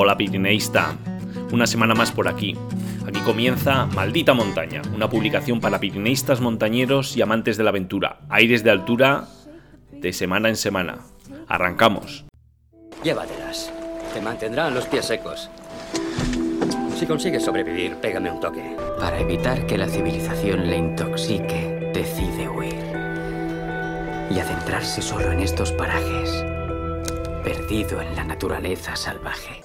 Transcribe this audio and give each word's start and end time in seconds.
Hola 0.00 0.16
Pirineísta, 0.16 0.96
una 1.50 1.66
semana 1.66 1.92
más 1.92 2.12
por 2.12 2.28
aquí. 2.28 2.56
Aquí 3.04 3.18
comienza 3.22 3.86
Maldita 3.86 4.32
Montaña, 4.32 4.80
una 4.94 5.10
publicación 5.10 5.58
para 5.58 5.80
pirineístas 5.80 6.40
montañeros 6.40 7.16
y 7.16 7.22
amantes 7.22 7.56
de 7.56 7.64
la 7.64 7.70
aventura. 7.70 8.20
Aires 8.28 8.62
de 8.62 8.70
altura 8.70 9.24
de 9.90 10.12
semana 10.12 10.50
en 10.50 10.54
semana. 10.54 10.98
Arrancamos. 11.48 12.26
Llévatelas. 13.02 13.72
Te 14.14 14.20
mantendrán 14.20 14.72
los 14.72 14.86
pies 14.86 15.04
secos. 15.04 15.50
Si 16.94 17.04
consigues 17.04 17.44
sobrevivir, 17.44 17.96
pégame 17.96 18.30
un 18.30 18.38
toque. 18.38 18.76
Para 19.00 19.18
evitar 19.18 19.66
que 19.66 19.78
la 19.78 19.88
civilización 19.88 20.68
le 20.68 20.76
intoxique, 20.76 21.90
decide 21.92 22.48
huir. 22.48 22.78
Y 24.30 24.38
adentrarse 24.38 25.02
solo 25.02 25.32
en 25.32 25.40
estos 25.40 25.72
parajes, 25.72 26.44
perdido 27.42 28.00
en 28.00 28.14
la 28.14 28.22
naturaleza 28.22 28.94
salvaje. 28.94 29.64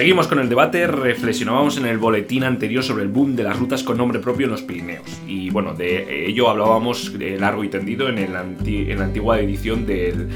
Seguimos 0.00 0.28
con 0.28 0.38
el 0.38 0.48
debate, 0.48 0.86
reflexionábamos 0.86 1.76
en 1.76 1.84
el 1.84 1.98
boletín 1.98 2.42
anterior 2.44 2.82
sobre 2.82 3.02
el 3.02 3.10
boom 3.10 3.36
de 3.36 3.42
las 3.42 3.58
rutas 3.58 3.82
con 3.82 3.98
nombre 3.98 4.18
propio 4.18 4.46
en 4.46 4.52
los 4.52 4.62
Pirineos. 4.62 5.20
Y 5.26 5.50
bueno, 5.50 5.74
de 5.74 6.26
ello 6.26 6.48
hablábamos 6.48 7.18
de 7.18 7.38
largo 7.38 7.64
y 7.64 7.68
tendido 7.68 8.08
en, 8.08 8.32
la 8.32 8.40
antigua 8.40 9.38
edición 9.40 9.84
del, 9.84 10.30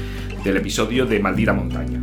episodio 0.45 1.07
de 1.07 1.19
Maldita 1.19 1.53
Montaña. 1.53 1.99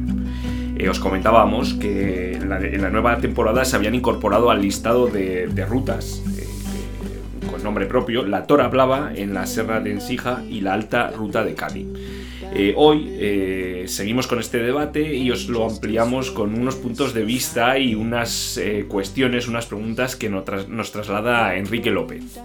Eh, 0.76 0.88
os 0.88 0.98
comentábamos 0.98 1.74
que 1.74 2.32
en 2.32 2.48
la, 2.48 2.90
nueva 2.90 3.18
temporada 3.18 3.64
se 3.64 3.76
habían 3.76 3.94
incorporado 3.94 4.50
al 4.50 4.60
listado 4.60 5.06
de, 5.06 5.46
rutas 5.64 6.20
eh, 6.36 6.42
eh, 6.42 7.46
con 7.48 7.62
nombre 7.62 7.86
propio 7.86 8.26
la 8.26 8.44
Tora 8.48 8.66
Blava 8.66 9.12
en 9.14 9.34
la 9.34 9.46
Serra 9.46 9.78
de 9.78 9.92
Ensija 9.92 10.42
y 10.50 10.62
la 10.62 10.72
Alta 10.72 11.12
Ruta 11.12 11.44
de 11.44 11.54
Cádiz. 11.54 11.86
Eh, 12.54 12.74
hoy 12.76 13.08
eh, 13.18 13.84
seguimos 13.86 14.26
con 14.26 14.40
este 14.40 14.58
debate 14.58 15.14
y 15.14 15.30
os 15.30 15.48
lo 15.48 15.64
ampliamos 15.64 16.30
con 16.30 16.54
unos 16.54 16.74
puntos 16.74 17.14
de 17.14 17.24
vista 17.24 17.78
y 17.78 17.94
unas 17.94 18.58
eh, 18.58 18.86
cuestiones, 18.88 19.48
unas 19.48 19.66
preguntas 19.66 20.16
que 20.16 20.28
nos, 20.28 20.68
nos 20.68 20.92
traslada 20.92 21.54
Enrique 21.56 21.90
López. 21.90 22.38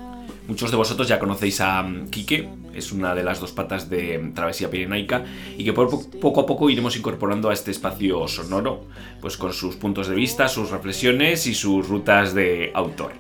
Muchos 0.48 0.72
de 0.72 0.78
vosotros 0.78 1.08
ya 1.08 1.20
conocéis 1.20 1.60
a 1.60 1.82
mm, 1.84 2.10
Quique, 2.10 2.48
es 2.78 2.92
una 2.92 3.16
de 3.16 3.24
las 3.24 3.40
dos 3.40 3.52
patas 3.52 3.90
de 3.90 4.32
Travesía 4.34 4.70
Pirenaica 4.70 5.26
y 5.58 5.66
que 5.66 5.74
poco 5.74 6.42
a 6.42 6.46
poco 6.46 6.70
iremos 6.70 6.96
incorporando 6.96 7.50
a 7.50 7.54
este 7.54 7.72
espacio 7.72 8.28
sonoro, 8.28 8.86
pues 9.22 9.38
con 9.38 9.54
sus 9.54 9.76
puntos 9.76 10.08
de 10.08 10.16
vista, 10.16 10.48
sus 10.48 10.70
reflexiones 10.70 11.48
y 11.48 11.56
sus 11.56 11.88
rutas 11.88 12.34
de 12.34 12.72
autor. 12.74 13.14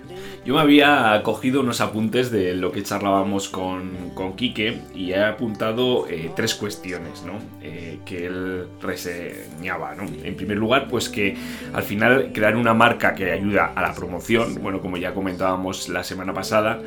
Yo 0.48 0.54
me 0.54 0.62
había 0.62 1.22
cogido 1.24 1.59
unos 1.59 1.81
apuntes 1.81 2.31
de 2.31 2.56
lo 2.56 2.72
que 2.72 2.81
charlábamos 2.81 3.50
con, 3.50 4.12
con 4.14 4.38
Quique 4.38 4.80
y 4.96 5.12
he 5.12 5.22
apuntado 5.22 6.08
eh, 6.08 6.31
tres 6.38 6.56
cuestiones 6.56 7.24
¿no? 7.24 7.34
Eh, 7.62 8.00
que 8.06 8.28
él 8.28 8.66
reseñaba. 8.81 9.94
¿no? 9.96 10.04
En 10.24 10.38
primer 10.38 10.56
lugar, 10.56 10.88
pues 10.88 11.10
que 11.10 11.36
al 11.74 11.84
final 11.84 12.31
crear 12.34 12.56
una 12.56 12.74
marca 12.74 13.14
que 13.14 13.30
ayuda 13.30 13.74
a 13.76 13.81
la 13.81 13.94
promoción, 13.94 14.62
bueno, 14.62 14.80
como 14.80 14.96
ya 14.96 15.14
comentábamos 15.14 15.90
la 15.90 16.06
semana 16.06 16.34
pasada, 16.34 16.80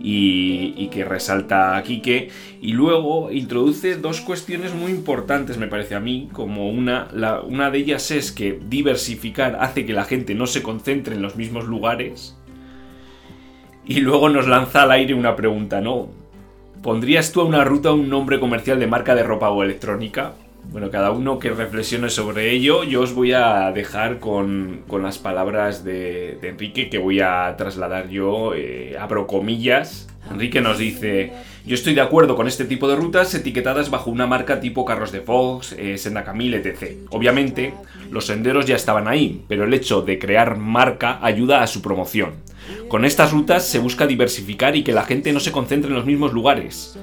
y, 0.00 0.88
que 0.88 1.04
resalta 1.04 1.76
a 1.76 1.82
Quique. 1.82 2.28
Y 2.60 2.72
luego 2.72 3.30
introduce 3.32 3.96
dos 3.96 4.20
cuestiones 4.20 4.74
muy 4.74 4.90
importantes, 4.92 5.58
me 5.58 5.68
parece 5.68 5.94
a 5.94 6.00
mí, 6.00 6.28
como 6.32 6.68
una, 6.70 7.08
la- 7.12 7.40
una 7.40 7.70
de 7.70 7.78
ellas 7.78 8.10
es 8.10 8.32
que 8.32 8.58
diversificar 8.68 9.56
hace 9.60 9.86
que 9.86 9.92
la 9.92 10.04
gente 10.04 10.34
no 10.34 10.46
se 10.46 10.62
concentre 10.62 11.14
en 11.14 11.22
los 11.22 11.36
mismos 11.36 11.64
lugares. 11.66 12.36
Y 13.84 14.00
luego 14.00 14.28
nos 14.28 14.46
lanza 14.46 14.82
al 14.82 14.92
aire 14.92 15.14
una 15.14 15.34
pregunta, 15.34 15.80
¿no? 15.80 16.08
¿Pondrías 16.82 17.32
tú 17.32 17.40
a 17.40 17.44
una 17.44 17.64
ruta 17.64 17.92
un 17.92 18.08
nombre 18.08 18.38
comercial 18.40 18.78
de 18.78 18.86
marca 18.86 19.14
de 19.14 19.22
ropa 19.22 19.50
o 19.50 19.62
electrónica? 19.62 20.34
Bueno, 20.70 20.90
cada 20.90 21.10
uno 21.10 21.38
que 21.38 21.50
reflexione 21.50 22.08
sobre 22.08 22.50
ello, 22.50 22.84
yo 22.84 23.02
os 23.02 23.14
voy 23.14 23.32
a 23.32 23.72
dejar 23.72 24.20
con, 24.20 24.82
con 24.86 25.02
las 25.02 25.18
palabras 25.18 25.84
de, 25.84 26.38
Enrique 26.42 26.88
que 26.88 26.98
voy 26.98 27.20
a 27.20 27.54
trasladar 27.58 28.08
yo, 28.08 28.54
eh, 28.54 28.96
abro 28.98 29.26
comillas. 29.26 30.08
Enrique 30.30 30.60
nos 30.60 30.78
dice, 30.78 31.32
yo 31.66 31.74
estoy 31.74 31.94
de 31.94 32.00
acuerdo 32.00 32.36
con 32.36 32.48
este 32.48 32.64
tipo 32.64 32.88
de 32.88 32.96
rutas 32.96 33.34
etiquetadas 33.34 33.90
bajo 33.90 34.10
una 34.10 34.26
marca 34.26 34.60
tipo 34.60 34.84
Carros 34.84 35.12
de 35.12 35.20
Fox, 35.20 35.72
eh, 35.78 35.98
Senda 35.98 36.24
Camil, 36.24 36.54
etc. 36.54 36.96
Obviamente, 37.10 37.74
los 38.10 38.26
senderos 38.26 38.64
ya 38.64 38.76
estaban 38.76 39.08
ahí, 39.08 39.44
pero 39.48 39.64
el 39.64 39.74
hecho 39.74 40.00
de 40.00 40.18
crear 40.18 40.56
marca 40.56 41.18
ayuda 41.22 41.62
a 41.62 41.66
su 41.66 41.82
promoción. 41.82 42.34
Con 42.88 43.04
estas 43.04 43.32
rutas 43.32 43.66
se 43.66 43.78
busca 43.78 44.06
diversificar 44.06 44.76
y 44.76 44.84
que 44.84 44.92
la 44.92 45.04
gente 45.04 45.32
no 45.32 45.40
se 45.40 45.52
concentre 45.52 45.90
en 45.90 45.96
los 45.96 46.06
mismos 46.06 46.32
lugares. 46.32 46.96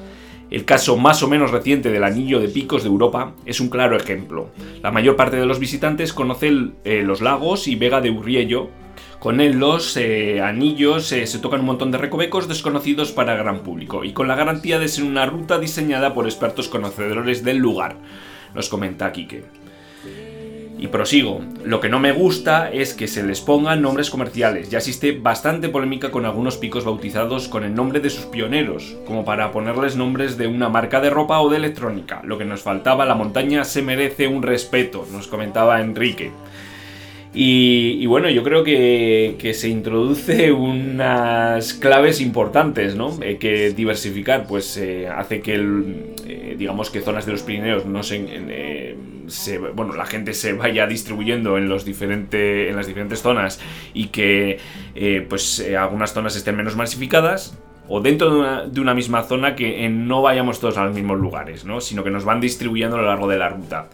El 0.49 0.65
caso 0.65 0.97
más 0.97 1.21
o 1.21 1.27
menos 1.27 1.51
reciente 1.51 1.91
del 1.91 2.03
anillo 2.03 2.39
de 2.39 2.49
picos 2.49 2.83
de 2.83 2.89
Europa 2.89 3.33
es 3.45 3.59
un 3.59 3.69
claro 3.69 3.95
ejemplo. 3.95 4.49
La 4.81 4.91
mayor 4.91 5.15
parte 5.15 5.37
de 5.37 5.45
los 5.45 5.59
visitantes 5.59 6.11
conocen 6.11 6.75
eh, 6.85 7.03
los 7.03 7.21
lagos 7.21 7.67
y 7.67 7.75
Vega 7.75 8.01
de 8.01 8.09
Urriello. 8.09 8.69
Con 9.19 9.41
él 9.41 9.59
los 9.59 9.95
eh, 9.97 10.41
anillos 10.41 11.11
eh, 11.11 11.27
se 11.27 11.39
tocan 11.39 11.59
un 11.59 11.67
montón 11.67 11.91
de 11.91 11.99
recovecos 11.99 12.47
desconocidos 12.47 13.11
para 13.11 13.35
gran 13.35 13.59
público 13.59 14.03
y 14.03 14.13
con 14.13 14.27
la 14.27 14.35
garantía 14.35 14.79
de 14.79 14.87
ser 14.87 15.03
una 15.03 15.25
ruta 15.25 15.59
diseñada 15.59 16.13
por 16.15 16.25
expertos 16.25 16.67
conocedores 16.67 17.43
del 17.43 17.57
lugar, 17.57 17.97
nos 18.55 18.69
comenta 18.69 19.11
Quique. 19.11 19.43
Y 20.79 20.87
prosigo, 20.87 21.41
lo 21.65 21.81
que 21.81 21.89
no 21.89 21.99
me 21.99 22.13
gusta 22.13 22.71
es 22.71 22.93
que 22.93 23.09
se 23.09 23.21
les 23.21 23.41
pongan 23.41 23.81
nombres 23.81 24.09
comerciales. 24.09 24.69
Ya 24.69 24.77
existe 24.77 25.11
bastante 25.11 25.67
polémica 25.67 26.09
con 26.09 26.25
algunos 26.25 26.55
picos 26.55 26.85
bautizados 26.85 27.49
con 27.49 27.65
el 27.65 27.75
nombre 27.75 27.99
de 27.99 28.09
sus 28.09 28.25
pioneros, 28.25 28.95
como 29.05 29.25
para 29.25 29.51
ponerles 29.51 29.97
nombres 29.97 30.37
de 30.37 30.47
una 30.47 30.69
marca 30.69 31.01
de 31.01 31.09
ropa 31.09 31.41
o 31.41 31.49
de 31.49 31.57
electrónica. 31.57 32.21
Lo 32.23 32.37
que 32.37 32.45
nos 32.45 32.61
faltaba, 32.61 33.05
la 33.05 33.15
montaña 33.15 33.65
se 33.65 33.81
merece 33.81 34.27
un 34.27 34.41
respeto, 34.41 35.05
nos 35.11 35.27
comentaba 35.27 35.81
Enrique. 35.81 36.31
Y, 37.33 38.05
bueno, 38.07 38.29
yo 38.29 38.41
creo 38.41 38.63
que, 38.63 39.35
que 39.37 39.53
se 39.53 39.69
introduce 39.69 40.51
unas 40.51 41.73
claves 41.73 42.21
importantes, 42.21 42.95
¿no? 42.95 43.19
Eh, 43.21 43.37
que 43.37 43.69
diversificar, 43.71 44.47
pues 44.47 44.77
eh, 44.77 45.07
hace 45.07 45.41
que, 45.41 45.53
el, 45.53 46.15
eh, 46.25 46.55
digamos, 46.57 46.89
que 46.89 47.01
zonas 47.01 47.27
de 47.27 47.33
los 47.33 47.43
Pirineos 47.43 47.85
no 47.85 48.01
se, 48.01 48.25
eh, 48.27 48.95
bueno, 49.73 49.93
la 49.93 50.05
gente 50.05 50.33
se 50.33 50.53
vaya 50.53 50.87
distribuyendo 50.87 51.57
en 51.57 51.69
los 51.69 51.85
en 51.87 52.75
las 52.75 52.87
diferentes 52.87 53.21
zonas 53.21 53.59
y 53.93 54.07
que, 54.07 54.59
eh, 54.95 55.25
pues, 55.27 55.59
eh, 55.59 55.77
algunas 55.77 56.13
zonas 56.13 56.35
estén 56.35 56.55
menos 56.55 56.75
masificadas. 56.75 57.57
O 57.91 58.01
dentro 58.01 58.31
de 58.31 58.39
una, 58.39 58.65
de 58.67 58.81
una 58.81 58.93
misma 58.93 59.23
zona 59.23 59.55
que 59.55 59.83
eh, 59.83 59.89
no 59.89 60.21
vayamos 60.21 60.59
todos 60.59 60.77
a 60.77 60.85
los 60.85 60.93
mismos 60.93 61.19
lugares, 61.19 61.65
¿no? 61.65 61.81
Sino 61.81 62.03
que 62.03 62.11
nos 62.11 62.23
van 62.23 62.39
distribuyendo 62.39 62.97
a 62.97 63.01
lo 63.01 63.07
largo 63.07 63.27
de 63.27 63.39
la 63.39 63.49
ruta 63.49 63.89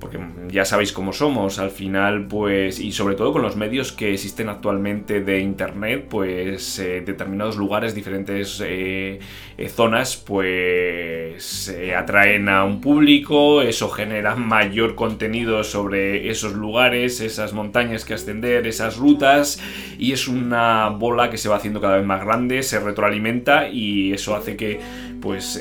porque 0.00 0.18
ya 0.48 0.64
sabéis 0.64 0.92
cómo 0.92 1.12
somos, 1.12 1.58
al 1.58 1.70
final, 1.70 2.26
pues, 2.26 2.78
y 2.78 2.92
sobre 2.92 3.16
todo 3.16 3.32
con 3.32 3.42
los 3.42 3.56
medios 3.56 3.92
que 3.92 4.12
existen 4.12 4.48
actualmente 4.48 5.20
de 5.20 5.40
internet, 5.40 6.06
pues, 6.08 6.78
eh, 6.78 7.02
determinados 7.04 7.56
lugares, 7.56 7.94
diferentes 7.94 8.62
eh, 8.64 9.18
eh, 9.56 9.68
zonas, 9.68 10.16
pues, 10.16 11.68
eh, 11.68 11.94
atraen 11.94 12.48
a 12.48 12.64
un 12.64 12.80
público, 12.80 13.60
eso 13.62 13.88
genera 13.88 14.36
mayor 14.36 14.94
contenido 14.94 15.64
sobre 15.64 16.30
esos 16.30 16.54
lugares, 16.54 17.20
esas 17.20 17.52
montañas 17.52 18.04
que 18.04 18.14
ascender, 18.14 18.66
esas 18.66 18.98
rutas, 18.98 19.60
y 19.98 20.12
es 20.12 20.28
una 20.28 20.90
bola 20.90 21.28
que 21.28 21.38
se 21.38 21.48
va 21.48 21.56
haciendo 21.56 21.80
cada 21.80 21.96
vez 21.96 22.06
más 22.06 22.24
grande, 22.24 22.62
se 22.62 22.78
retroalimenta 22.78 23.68
y 23.68 24.12
eso 24.12 24.36
hace 24.36 24.56
que, 24.56 24.80
pues, 25.20 25.60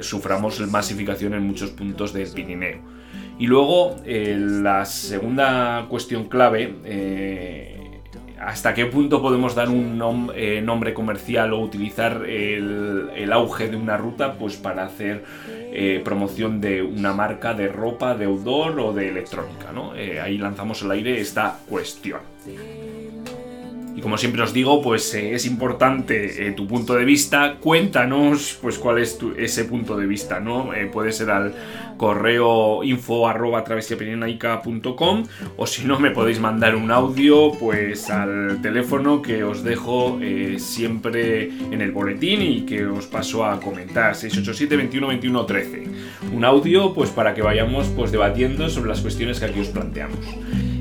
suframos 0.00 0.60
masificación 0.68 1.34
en 1.34 1.42
muchos 1.42 1.70
puntos 1.70 2.12
del 2.12 2.28
Pirineo. 2.30 3.05
Y 3.38 3.46
luego, 3.46 3.96
eh, 4.04 4.36
la 4.38 4.86
segunda 4.86 5.86
cuestión 5.90 6.24
clave, 6.24 6.74
eh, 6.84 8.00
¿hasta 8.40 8.72
qué 8.72 8.86
punto 8.86 9.20
podemos 9.20 9.54
dar 9.54 9.68
un 9.68 10.30
eh, 10.34 10.62
nombre 10.62 10.94
comercial 10.94 11.52
o 11.52 11.60
utilizar 11.60 12.24
el, 12.26 13.30
auge 13.32 13.68
de 13.68 13.76
una 13.76 13.98
ruta 13.98 14.34
pues 14.38 14.56
para 14.56 14.84
hacer 14.86 15.24
promoción 16.04 16.62
de 16.62 16.82
una 16.82 17.12
marca 17.12 17.52
de 17.52 17.68
ropa, 17.68 18.14
de 18.14 18.24
outdoor 18.24 18.80
o 18.80 18.92
de 18.94 19.08
electrónica? 19.08 19.70
¿no? 19.72 19.92
Ahí 20.22 20.38
lanzamos 20.38 20.82
al 20.82 20.92
aire 20.92 21.20
esta 21.20 21.58
cuestión. 21.68 22.20
Y 23.96 24.02
como 24.02 24.18
siempre 24.18 24.42
os 24.42 24.52
digo, 24.52 24.82
pues 24.82 25.14
eh, 25.14 25.32
es 25.34 25.46
importante 25.46 26.46
eh, 26.46 26.52
tu 26.52 26.66
punto 26.66 26.94
de 26.94 27.06
vista. 27.06 27.56
Cuéntanos, 27.58 28.58
pues, 28.60 28.78
cuál 28.78 28.98
es 28.98 29.18
ese 29.38 29.64
punto 29.64 29.96
de 29.96 30.06
vista, 30.06 30.38
¿no? 30.38 30.74
Eh, 30.74 30.84
puede 30.92 31.12
ser 31.12 31.30
al 31.30 31.54
correo 31.96 32.84
info 32.84 33.26
arroba 33.26 33.64
o 35.56 35.66
si 35.66 35.84
no, 35.86 35.98
me 35.98 36.10
podéis 36.10 36.40
mandar 36.40 36.76
un 36.76 36.90
audio, 36.90 37.52
pues, 37.52 38.10
al 38.10 38.60
teléfono 38.60 39.22
que 39.22 39.42
os 39.42 39.64
dejo 39.64 40.20
siempre 40.58 41.44
en 41.70 41.80
el 41.80 41.90
boletín 41.90 42.42
y 42.42 42.66
que 42.66 42.84
os 42.84 43.06
paso 43.06 43.46
a 43.46 43.58
comentar. 43.58 44.14
687 44.14 44.76
21 44.76 45.06
21 45.06 45.46
13. 45.46 45.84
Un 46.34 46.44
audio, 46.44 46.92
pues, 46.92 47.08
para 47.08 47.32
que 47.32 47.40
vayamos, 47.40 47.88
pues, 47.88 48.12
debatiendo 48.12 48.68
sobre 48.68 48.90
las 48.90 49.00
cuestiones 49.00 49.40
que 49.40 49.46
aquí 49.46 49.60
os 49.60 49.68
planteamos. 49.68 50.20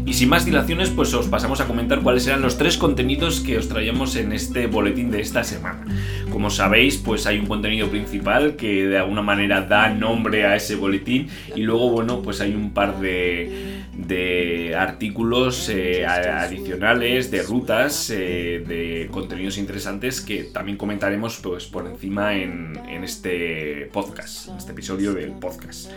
Y 0.06 0.13
sin 0.13 0.30
más 0.30 0.46
dilaciones, 0.46 0.92
pues 0.92 1.12
os 1.16 1.28
pasamos 1.28 1.62
a 1.62 1.66
comentar 1.66 2.02
cuáles 2.02 2.28
eran 2.28 2.44
los 2.44 2.60
tres 2.60 2.78
contenidos 2.78 3.40
que 3.40 3.57
os 3.57 3.68
traíamos 3.68 4.16
en 4.16 4.34
este 4.34 4.68
boletín 4.68 5.10
de 5.10 5.19
esta 5.19 5.44
semana. 5.44 5.84
Como 6.30 6.52
sabéis, 6.52 6.98
pues 6.98 7.25
hay 7.25 7.40
un 7.40 7.48
contenido 7.48 7.90
principal 7.90 8.56
que 8.56 8.86
de 8.86 9.00
alguna 9.00 9.24
manera 9.24 9.62
da 9.62 9.90
nombre 9.90 10.46
a 10.46 10.56
ese 10.56 10.75
boletín 10.75 11.28
y 11.56 11.62
luego, 11.63 11.90
bueno, 11.90 12.22
pues 12.22 12.40
hay 12.40 12.54
un 12.54 12.72
par 12.72 13.00
de, 13.00 14.75
artículos 14.78 15.69
eh, 15.69 16.06
adicionales, 16.06 17.31
de 17.31 17.42
rutas, 17.42 18.12
eh, 18.12 18.63
de 18.68 19.07
contenidos 19.10 19.57
interesantes 19.57 20.22
que 20.22 20.44
también 20.44 20.78
comentaremos 20.78 21.40
pues, 21.42 21.66
por 21.66 21.88
encima 21.88 22.36
en, 22.36 22.80
en 22.88 23.04
este 23.04 23.90
podcast, 23.92 24.50
en 24.50 24.57
este 24.57 24.72
episodio 24.72 25.13
del 25.13 25.31
podcast. 25.31 25.90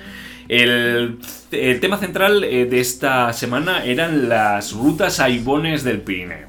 El, 0.49 1.19
tema 1.51 1.99
central 1.99 2.43
eh, 2.43 2.65
de 2.65 2.81
esta 2.81 3.33
semana 3.35 3.85
eran 3.85 4.31
las 4.31 4.73
rutas 4.73 5.21
a 5.21 5.29
Ibones 5.29 5.85
del 5.85 6.01
Pirineo. 6.01 6.49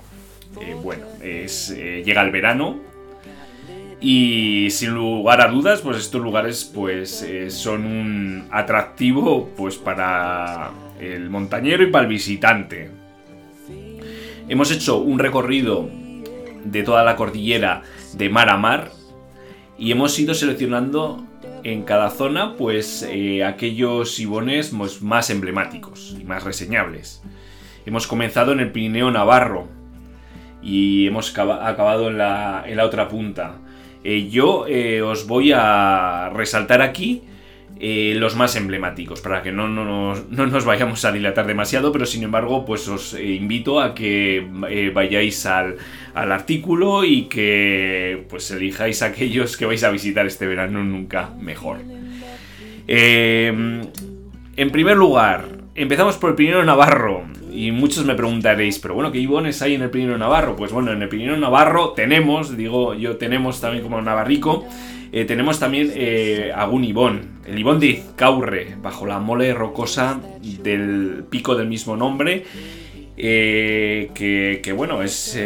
Eh, 0.62 0.74
bueno, 0.82 1.06
es, 1.22 1.72
eh, 1.72 2.02
llega 2.06 2.22
el 2.22 2.32
verano 2.32 2.80
y 4.00 4.70
sin 4.72 4.92
lugar 4.92 5.42
a 5.42 5.50
dudas, 5.50 5.82
pues 5.82 5.98
estos 5.98 6.22
lugares 6.22 6.64
pues 6.74 7.28
son 7.50 7.86
un 7.86 8.48
atractivo 8.52 9.50
pues 9.58 9.76
para 9.76 10.72
el 11.02 11.30
montañero 11.30 11.84
y 11.84 11.92
para 11.92 12.04
el 12.04 12.10
visitante. 12.10 12.90
Hemos 14.48 14.72
hecho 14.72 15.00
un 15.00 15.20
recorrido 15.20 15.90
de 16.64 16.84
toda 16.84 17.04
la 17.04 17.18
cordillera 17.18 17.84
de 18.14 18.30
mar 18.30 18.50
a 18.50 18.56
mar 18.56 18.92
y 19.78 19.92
hemos 19.92 20.18
ido 20.18 20.34
seleccionando 20.34 21.26
en 21.64 21.84
cada 21.84 22.10
zona, 22.10 22.56
pues 22.56 23.04
eh, 23.10 23.44
aquellos 23.44 24.20
ibones 24.20 24.74
pues, 24.76 25.02
más 25.02 25.30
emblemáticos 25.30 26.16
y 26.20 26.24
más 26.24 26.44
reseñables. 26.44 27.24
Hemos 27.86 28.08
comenzado 28.08 28.52
en 28.52 28.60
el 28.60 28.72
Pirineo 28.72 29.12
Navarro 29.12 29.68
y 30.62 31.08
hemos 31.08 31.38
acabado 31.38 32.10
en 32.10 32.18
la, 32.18 32.66
otra 32.84 33.08
punta. 33.08 33.56
Eh, 34.04 34.30
yo 34.30 34.66
eh, 34.68 35.02
os 35.02 35.28
voy 35.28 35.52
a 35.54 36.30
resaltar 36.34 36.82
aquí 36.82 37.24
eh, 37.82 38.14
los 38.18 38.36
más 38.36 38.58
emblemáticos, 38.58 39.22
para 39.22 39.42
que 39.42 39.54
no, 39.54 39.70
nos 39.70 40.66
vayamos 40.66 41.06
a 41.06 41.14
dilatar 41.14 41.48
demasiado, 41.48 41.94
pero 41.94 42.06
sin 42.06 42.24
embargo, 42.24 42.66
pues 42.66 42.86
os 42.90 43.14
eh, 43.14 43.24
invito 43.26 43.80
a 43.80 43.96
que 43.96 44.46
eh, 44.70 44.92
vayáis 44.94 45.46
al, 45.46 45.78
artículo 46.14 47.06
y 47.06 47.24
que 47.24 48.26
pues 48.30 48.52
elijáis 48.52 49.02
aquellos 49.02 49.56
que 49.56 49.66
vais 49.66 49.82
a 49.86 49.92
visitar 49.92 50.26
este 50.26 50.46
verano 50.46 50.84
nunca 50.84 51.30
mejor. 51.40 51.78
en 52.86 53.92
primer 54.74 54.98
lugar, 54.98 55.46
empezamos 55.74 56.18
por 56.18 56.32
el 56.32 56.36
Pirineo 56.36 56.66
Navarro. 56.66 57.24
Y 57.54 57.72
muchos 57.72 58.06
me 58.06 58.14
preguntaréis, 58.14 58.78
pero 58.80 58.94
bueno, 58.94 59.12
¿qué 59.12 59.20
ibones 59.20 59.62
hay 59.62 59.76
en 59.76 59.82
el 59.84 59.90
Pirineo 59.90 60.18
Navarro? 60.18 60.58
Pues 60.58 60.74
bueno, 60.74 60.92
en 60.92 61.02
el 61.02 61.08
Pirineo 61.08 61.38
Navarro 61.38 61.92
tenemos, 61.92 62.58
digo 62.58 62.94
yo, 62.94 63.16
tenemos 63.16 63.62
también 63.62 63.84
como 63.84 64.02
navarrico, 64.02 64.66
eh, 65.12 65.26
tenemos 65.26 65.60
también 65.60 65.92
eh, 65.96 66.52
Agún 66.56 66.84
Ibón, 66.84 67.40
el 67.46 67.58
Ibón 67.58 67.80
de 67.80 67.88
Izcaurre, 67.88 68.76
bajo 68.82 69.06
la 69.06 69.20
mole 69.20 69.54
rocosa 69.54 70.20
del 70.42 71.26
pico 71.30 71.56
del 71.56 71.68
mismo 71.68 71.96
nombre. 71.96 72.46
Eh, 73.22 74.12
que, 74.14 74.74
bueno, 74.74 75.02
es, 75.02 75.38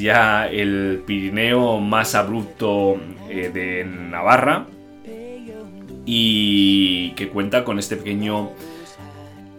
ya 0.00 0.46
el 0.46 1.02
Pirineo 1.06 1.80
más 1.80 2.14
abrupto 2.14 2.98
de 3.28 3.84
Navarra 3.84 4.66
y 6.04 7.10
que 7.12 7.28
cuenta 7.28 7.64
con 7.64 7.78
este 7.78 7.96
pequeño 7.96 8.50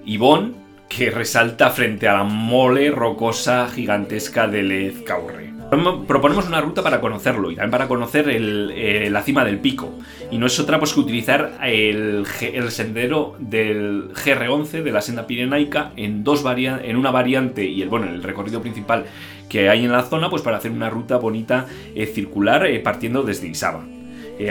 Ibón 0.05 0.55
que 0.87 1.09
resalta 1.09 1.71
frente 1.71 2.07
a 2.07 2.13
la 2.13 2.23
mole 2.23 2.91
rocosa 2.91 3.67
gigantesca 3.67 4.47
del 4.47 4.71
Ezcaurre. 4.71 5.54
Proponemos 5.69 6.47
una 6.47 6.61
ruta 6.61 6.83
para 6.83 7.01
conocerlo 7.01 7.49
y 7.49 7.55
también 7.55 7.71
para 7.71 7.87
conocer 7.87 8.27
eh, 8.29 9.09
la 9.09 9.23
cima 9.23 9.43
del 9.43 9.59
pico. 9.59 9.93
Y 10.31 10.37
no 10.37 10.45
es 10.45 10.59
otra 10.59 10.79
pues 10.79 10.93
que 10.93 10.99
utilizar 10.99 11.57
el, 11.63 12.25
sendero 12.69 13.35
del 13.39 14.13
GR11 14.13 14.83
de 14.83 14.91
la 14.91 15.01
senda 15.01 15.25
pirenaica 15.25 15.91
en, 15.95 16.23
dos 16.23 16.43
en 16.45 16.95
una 16.95 17.11
variante 17.11 17.65
y 17.65 17.81
el, 17.81 17.89
bueno, 17.89 18.07
el 18.07 18.21
recorrido 18.21 18.61
principal 18.61 19.05
que 19.49 19.69
hay 19.69 19.85
en 19.85 19.91
la 19.91 20.03
zona 20.03 20.29
pues 20.29 20.41
para 20.41 20.57
hacer 20.57 20.71
una 20.71 20.89
ruta 20.89 21.17
bonita 21.17 21.65
eh, 21.95 22.05
circular 22.05 22.65
eh, 22.67 22.79
partiendo 22.79 23.23
desde 23.23 23.47
Isaba. 23.47 23.83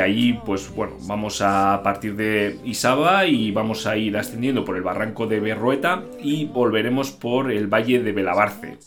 ahí, 0.01 0.41
pues 0.45 0.75
bueno, 0.75 0.97
vamos 1.07 1.41
a 1.43 1.81
partir 1.85 2.17
de 2.17 2.59
Isaba 2.65 3.27
y 3.27 3.53
vamos 3.53 3.87
a 3.87 3.97
ir 3.97 4.17
ascendiendo 4.17 4.65
por 4.65 4.77
el 4.77 4.83
barranco 4.83 5.27
de 5.27 5.41
Berrueta 5.41 6.03
y 6.21 6.47
volveremos 6.47 7.13
por 7.13 7.53
el 7.53 7.69
valle 7.69 8.01
de 8.03 8.13
Belabarce. 8.13 8.79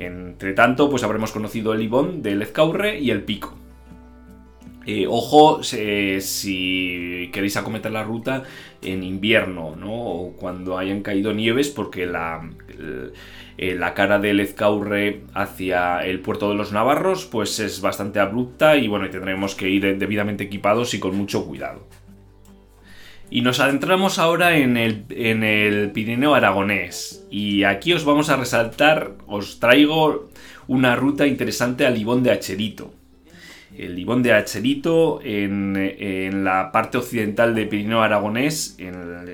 Entre 0.00 0.54
tanto, 0.54 0.88
pues 0.88 1.02
habremos 1.02 1.30
conocido 1.30 1.74
el 1.74 1.82
Ibón 1.82 2.22
del 2.22 2.40
Ezcaurre 2.40 2.98
y 2.98 3.10
el 3.10 3.22
Pico. 3.22 3.54
Eh, 4.86 5.06
ojo 5.06 5.62
si 5.62 7.28
queréis 7.34 7.58
acometer 7.58 7.92
la 7.92 8.02
ruta 8.02 8.44
en 8.80 9.02
invierno, 9.02 9.76
¿no? 9.76 9.92
O 9.92 10.32
cuando 10.32 10.78
hayan 10.78 11.02
caído 11.02 11.34
nieves, 11.34 11.68
porque 11.68 12.06
la, 12.06 12.48
eh, 13.58 13.74
la 13.74 13.92
cara 13.92 14.18
del 14.18 14.40
Ezcaurre 14.40 15.20
hacia 15.34 15.98
el 16.06 16.20
puerto 16.20 16.48
de 16.48 16.54
los 16.54 16.72
Navarros, 16.72 17.26
pues 17.26 17.60
es 17.60 17.82
bastante 17.82 18.20
abrupta 18.20 18.78
y 18.78 18.88
bueno, 18.88 19.10
tendremos 19.10 19.54
que 19.54 19.68
ir 19.68 19.98
debidamente 19.98 20.44
equipados 20.44 20.94
y 20.94 20.98
con 20.98 21.14
mucho 21.14 21.44
cuidado. 21.44 21.86
Y 23.30 23.42
nos 23.42 23.60
adentramos 23.60 24.18
ahora 24.18 24.56
en 24.56 24.76
el, 24.76 25.04
en 25.10 25.44
el 25.44 25.92
Pirineo 25.92 26.34
aragonés. 26.34 27.24
Y 27.30 27.62
aquí 27.62 27.92
os 27.92 28.04
vamos 28.04 28.28
a 28.28 28.36
resaltar, 28.36 29.12
os 29.28 29.60
traigo 29.60 30.30
una 30.66 30.96
ruta 30.96 31.26
interesante 31.26 31.86
al 31.86 31.94
Libón 31.94 32.24
de 32.24 32.32
Acherito. 32.32 32.92
El 33.76 33.94
Libón 33.94 34.22
de 34.22 34.32
Acherito 34.32 35.20
en, 35.22 36.44
la 36.44 36.72
parte 36.72 36.98
occidental 36.98 37.54
del 37.54 37.68
Pirineo 37.68 38.02
aragonés, 38.02 38.76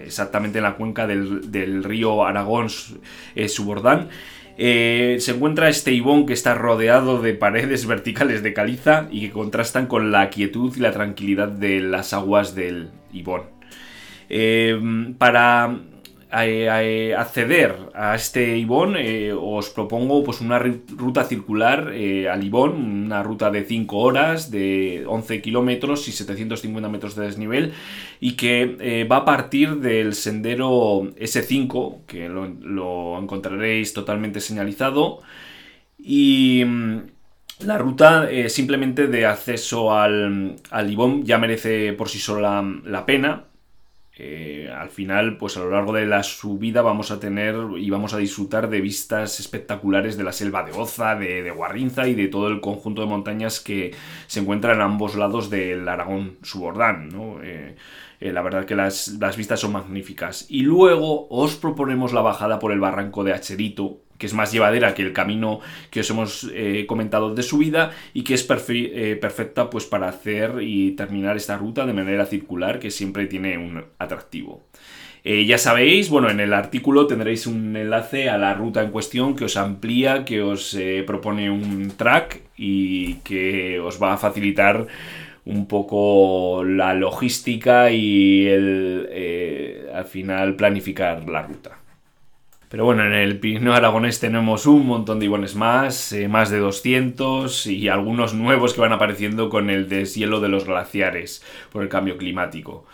exactamente 0.05 0.59
en 0.59 0.65
la 0.65 0.77
cuenca 0.77 1.07
del, 1.07 1.83
río 1.83 2.25
Aragón 2.25 2.69
eh, 3.35 3.49
Subordán. 3.49 4.09
Eh, 4.59 5.17
se 5.21 5.33
encuentra 5.33 5.69
este 5.69 5.93
Ibón 5.93 6.25
que 6.27 6.33
está 6.33 6.55
rodeado 6.55 7.21
de 7.21 7.35
paredes 7.35 7.87
verticales 7.87 8.43
de 8.43 8.53
caliza 8.53 9.09
y 9.11 9.23
que 9.23 9.33
contrastan 9.33 9.87
con 9.87 10.13
la 10.13 10.29
quietud 10.31 10.75
y 10.77 10.81
la 10.81 10.93
tranquilidad 10.93 11.49
de 11.49 11.81
las 11.81 12.13
aguas 12.13 12.55
del 12.55 12.91
Ibón. 13.13 13.56
Em, 14.29 15.15
para 15.15 15.79
eh, 16.33 16.67
eh, 16.69 17.15
acceder 17.15 17.77
a 17.95 18.17
este 18.17 18.59
Ibón 18.59 18.97
eh, 18.99 19.33
os 19.33 19.71
propongo 19.71 20.25
pues 20.25 20.41
una 20.41 20.59
ruta 20.59 21.25
circular 21.25 21.89
al 21.89 22.45
Ibón, 22.45 23.05
una 23.07 23.23
ruta 23.23 23.51
de 23.51 23.65
5 23.65 23.97
horas, 23.97 24.51
de 24.51 25.05
11 25.07 25.41
kilómetros 25.41 26.09
y 26.09 26.13
750 26.13 26.89
metros 26.89 27.15
de 27.15 27.27
desnivel 27.27 27.73
y 28.21 28.33
que 28.33 29.07
va 29.11 29.19
a 29.19 29.25
partir 29.25 29.77
del 29.77 30.15
sendero 30.15 31.03
S5, 31.15 32.05
que 32.07 32.29
lo, 32.29 33.19
encontraréis 33.19 33.93
totalmente 33.93 34.41
señalizado 34.41 35.21
y... 35.99 36.65
Mm, 36.65 37.17
la 37.61 37.79
ruta 37.79 38.29
simplemente 38.49 39.07
de 39.07 39.25
acceso 39.25 39.95
al, 39.95 40.57
al 40.71 40.93
Ibón 40.93 41.25
ya 41.25 41.39
merece 41.39 41.95
por 41.95 42.11
sí 42.11 42.19
sola 42.19 42.63
la 42.85 43.07
pena. 43.07 43.47
Eh, 44.19 44.73
al 44.75 44.89
final, 44.89 45.37
pues 45.37 45.59
a 45.59 45.61
lo 45.61 45.71
largo 45.71 45.93
de 45.93 46.07
la 46.07 46.23
subida 46.23 46.81
vamos 46.81 47.11
a 47.11 47.21
tener 47.21 47.55
y 47.77 47.91
vamos 47.91 48.15
a 48.15 48.19
disfrutar 48.19 48.71
de 48.71 48.81
vistas 48.81 49.41
espectaculares 49.41 50.17
de 50.17 50.25
la 50.25 50.33
selva 50.33 50.63
de 50.63 50.73
Oza, 50.73 51.17
de, 51.17 51.51
Guarrinza 51.51 52.09
y 52.09 52.15
de 52.15 52.29
todo 52.29 52.49
el 52.49 52.63
conjunto 52.63 53.03
de 53.03 53.09
montañas 53.09 53.61
que 53.61 53.95
se 54.27 54.41
encuentran 54.41 54.81
a 54.81 54.85
ambos 54.85 55.17
lados 55.17 55.51
del 55.51 55.87
Aragón 55.87 56.39
subordán. 56.43 57.11
Eh, 57.43 57.77
eh, 58.21 58.33
la 58.33 58.41
verdad 58.41 58.65
que 58.65 58.75
las, 58.75 59.09
las 59.21 59.37
vistas 59.37 59.61
son 59.61 59.73
magníficas. 59.73 60.47
Y 60.49 60.63
luego 60.63 61.29
os 61.29 61.57
proponemos 61.57 62.15
la 62.15 62.23
bajada 62.23 62.59
por 62.59 62.73
el 62.73 62.81
barranco 62.81 63.23
de 63.23 63.35
Acherito, 63.35 64.01
que 64.19 64.27
es 64.27 64.35
más 64.35 64.53
llevadera 64.53 64.95
que 64.95 65.03
el 65.03 65.13
camino 65.13 65.61
que 65.91 66.01
os 66.01 66.11
hemos 66.11 66.51
eh, 66.55 66.85
comentado 66.87 67.35
de 67.35 67.43
subida 67.43 67.93
y 68.15 68.23
que 68.23 68.35
es 68.35 68.47
eh, 68.69 69.19
perfecta 69.21 69.71
pues 69.71 69.85
para 69.85 70.09
hacer 70.09 70.57
y 70.61 70.93
terminar 70.93 71.37
esta 71.37 71.57
ruta 71.57 71.87
de 71.87 71.93
manera 71.93 72.27
circular 72.27 72.79
que 72.79 72.91
siempre 72.91 73.27
tiene 73.27 73.59
un 73.59 73.85
atractivo. 73.99 74.65
Eh, 75.25 75.45
ya 75.45 75.59
sabéis, 75.59 76.09
bueno, 76.09 76.31
en 76.31 76.39
el 76.39 76.53
artículo 76.53 77.09
tendréis 77.09 77.49
un 77.49 77.77
enlace 77.77 78.31
a 78.31 78.39
la 78.39 78.55
ruta 78.55 78.83
en 78.83 78.93
cuestión 78.93 79.35
que 79.35 79.45
os 79.45 79.57
amplía, 79.57 80.25
que 80.25 80.41
os 80.41 80.79
propone 81.05 81.51
un 81.51 81.93
track 81.97 82.43
y 82.57 83.15
que 83.17 83.81
os 83.81 84.01
va 84.01 84.13
a 84.13 84.19
facilitar 84.19 84.87
un 85.45 85.67
poco 85.67 86.63
la 86.63 86.95
logística 86.95 87.91
y 87.91 88.47
el, 88.47 89.89
al 89.93 90.05
final 90.05 90.55
planificar 90.55 91.29
la 91.29 91.43
ruta. 91.43 91.86
Pero 92.77 92.85
bueno, 92.85 93.07
en 93.07 93.15
el 93.15 93.39
Pirineo 93.39 93.73
Aragonés 93.73 94.21
tenemos 94.21 94.67
un 94.67 94.87
montón 94.87 95.19
de 95.19 95.25
ibones 95.25 95.55
más, 95.55 96.15
más 96.29 96.51
de 96.51 96.59
200 96.59 97.69
y 97.69 97.89
algunos 97.89 98.35
nuevos 98.35 98.75
que 98.75 98.83
van 98.83 98.93
apareciendo 98.93 99.49
con 99.49 99.71
el 99.71 99.89
deshielo 99.89 100.41
de 100.41 100.51
los 100.51 100.67
glaciares 100.67 101.43
por 101.73 101.83
el 101.83 101.89
cambio 101.89 102.19
climático. 102.19 102.85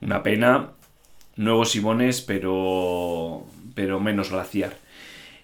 Una 0.00 0.22
pena, 0.22 0.70
nuevos 1.36 1.76
Ibones, 1.76 2.22
pero, 2.22 3.44
pero 3.74 4.00
menos 4.00 4.30
glaciar. 4.30 4.78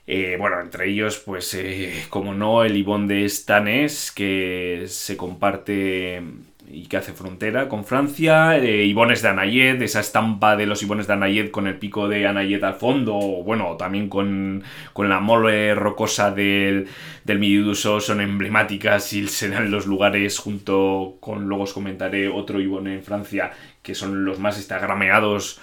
Eh, 0.07 0.39
bueno, 0.41 0.59
entre 0.59 0.89
ellos, 0.89 1.19
pues, 1.19 1.53
eh, 1.53 2.07
como 2.09 2.33
no, 2.33 2.65
el 2.65 2.79
Ibón 2.79 3.07
de 3.07 3.29
Stanés, 3.29 4.11
que 4.11 4.85
se 4.89 5.19
comparte 5.19 6.23
y 6.69 6.87
que 6.87 6.97
hace 6.97 7.13
frontera 7.13 7.69
con 7.69 7.85
Francia, 7.85 8.59
eh, 8.59 8.85
Ibones 8.85 9.23
de 9.23 9.29
Anayet, 9.29 9.81
esa 9.83 10.01
estampa 10.01 10.57
de 10.57 10.67
los 10.67 10.83
Ibones 10.83 11.07
de 11.07 11.13
Anayet 11.13 11.51
con 11.51 11.67
el 11.67 11.77
pico 11.77 12.09
de 12.09 12.27
Anayet 12.27 12.63
al 12.65 12.75
fondo, 12.75 13.15
bueno, 13.15 13.77
también 13.77 14.09
con, 14.09 14.63
la 14.97 15.21
mole 15.21 15.75
rocosa 15.75 16.31
del, 16.31 16.89
del 17.25 17.39
Mididuso 17.39 18.01
son 18.01 18.21
emblemáticas 18.21 19.13
y 19.13 19.27
se 19.29 19.49
dan 19.49 19.71
los 19.71 19.87
lugares 19.87 20.39
junto 20.39 21.17
con, 21.21 21.49
luego 21.49 21.65
os 21.65 21.73
comentaré 21.73 22.29
otro 22.29 22.61
Ibón 22.61 22.89
en 22.89 23.03
Francia, 23.03 23.53
que 23.83 23.95
son 23.95 24.25
los 24.25 24.39
más 24.39 24.57
instagrameados 24.57 25.61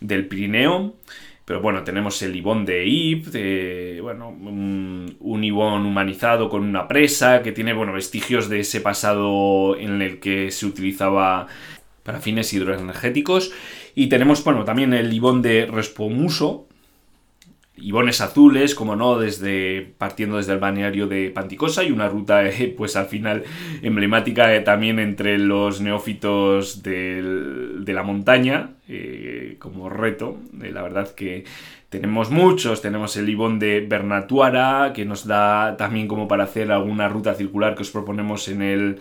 del 0.00 0.26
Pirineo. 0.26 0.94
Pero 1.50 1.60
bueno, 1.60 1.82
tenemos 1.82 2.22
el 2.22 2.36
Ibón 2.36 2.64
de 2.64 2.86
Ib, 2.86 4.02
bueno, 4.02 4.28
un, 4.28 5.16
un, 5.18 5.42
Ibón 5.42 5.84
humanizado 5.84 6.48
con 6.48 6.62
una 6.62 6.86
presa, 6.86 7.42
que 7.42 7.50
tiene, 7.50 7.72
bueno, 7.72 7.92
vestigios 7.92 8.48
de 8.48 8.60
ese 8.60 8.80
pasado 8.80 9.76
en 9.76 10.00
el 10.00 10.20
que 10.20 10.52
se 10.52 10.64
utilizaba 10.64 11.48
para 12.04 12.20
fines 12.20 12.52
hidroenergéticos. 12.52 13.50
Y 13.96 14.06
tenemos, 14.06 14.44
bueno, 14.44 14.62
también 14.62 14.94
el 14.94 15.12
Ibón 15.12 15.42
de 15.42 15.66
Respomuso, 15.66 16.68
Ibones 17.80 18.20
azules, 18.20 18.74
como 18.74 18.96
no, 18.96 19.18
desde 19.18 19.94
partiendo 19.98 20.36
desde 20.36 20.52
el 20.52 20.58
balneario 20.58 21.06
de 21.06 21.30
Panticosa 21.30 21.82
y 21.84 21.90
una 21.90 22.08
ruta, 22.08 22.46
eh, 22.48 22.74
pues 22.76 22.96
al 22.96 23.06
final 23.06 23.44
emblemática 23.82 24.54
eh, 24.54 24.60
también 24.60 24.98
entre 24.98 25.38
los 25.38 25.80
neófitos 25.80 26.82
de 26.82 27.82
la 27.86 28.02
montaña, 28.02 28.70
eh, 28.88 29.56
como 29.58 29.88
reto. 29.88 30.36
la 30.52 30.82
verdad 30.82 31.14
que 31.14 31.44
tenemos 31.88 32.30
muchos, 32.30 32.82
tenemos 32.82 33.16
el 33.16 33.28
Ibón 33.28 33.58
de 33.58 33.80
Bernatuara, 33.80 34.92
que 34.94 35.04
nos 35.04 35.26
da 35.26 35.76
también 35.76 36.06
como 36.06 36.28
para 36.28 36.44
hacer 36.44 36.70
alguna 36.70 37.08
ruta 37.08 37.34
circular 37.34 37.74
que 37.74 37.82
os 37.82 37.90
proponemos 37.90 38.48
en 38.48 38.62
el 38.62 39.00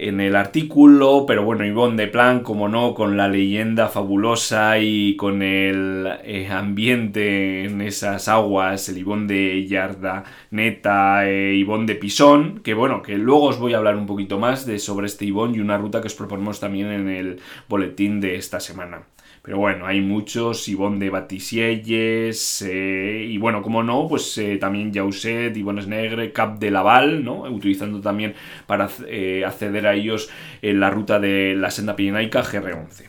en 0.00 0.20
el 0.20 0.36
artículo, 0.36 1.24
pero 1.26 1.44
bueno, 1.44 1.66
Ivonne 1.66 1.96
de 1.96 2.06
Plan, 2.06 2.40
como 2.44 2.68
no, 2.68 2.94
con 2.94 3.16
la 3.16 3.26
leyenda 3.26 3.88
fabulosa 3.88 4.78
y 4.78 5.16
con 5.16 5.42
el 5.42 6.06
eh, 6.22 6.46
ambiente 6.48 7.64
en 7.64 7.80
esas 7.80 8.28
aguas, 8.28 8.88
el 8.88 8.98
Ivonne 8.98 9.26
de 9.26 9.66
Yarda 9.66 10.22
Neta, 10.52 11.28
eh, 11.28 11.56
Ivonne 11.56 11.86
de 11.86 11.96
Pisón, 11.96 12.60
que 12.60 12.74
bueno, 12.74 13.02
que 13.02 13.18
luego 13.18 13.46
os 13.46 13.58
voy 13.58 13.74
a 13.74 13.78
hablar 13.78 13.96
un 13.96 14.06
poquito 14.06 14.38
más 14.38 14.66
de 14.66 14.78
sobre 14.78 15.08
este 15.08 15.24
Ivonne 15.24 15.56
y 15.56 15.60
una 15.60 15.78
ruta 15.78 16.00
que 16.00 16.06
os 16.06 16.14
proponemos 16.14 16.60
también 16.60 16.92
en 16.92 17.08
el 17.08 17.40
boletín 17.68 18.20
de 18.20 18.36
esta 18.36 18.60
semana. 18.60 19.02
Pero 19.42 19.58
bueno, 19.58 19.86
hay 19.86 20.00
muchos, 20.00 20.68
Ivonne 20.68 20.98
de 20.98 21.10
Batisielles, 21.10 22.62
eh, 22.66 23.26
y 23.28 23.38
bueno, 23.38 23.62
como 23.62 23.82
no, 23.82 24.06
pues 24.08 24.36
eh, 24.38 24.58
también 24.58 24.92
Jauset, 24.92 25.56
Ivonne 25.56 25.86
Negre, 25.86 26.32
Cap 26.32 26.58
de 26.58 26.70
Laval, 26.70 27.24
¿no? 27.24 27.42
Utilizando 27.42 28.00
también 28.00 28.34
para 28.66 28.88
eh, 29.06 29.44
acceder 29.46 29.86
a 29.86 29.94
ellos 29.94 30.28
en 30.60 30.80
la 30.80 30.90
ruta 30.90 31.18
de 31.20 31.54
la 31.56 31.70
senda 31.70 31.96
pirenaica 31.96 32.42
GR11. 32.42 33.04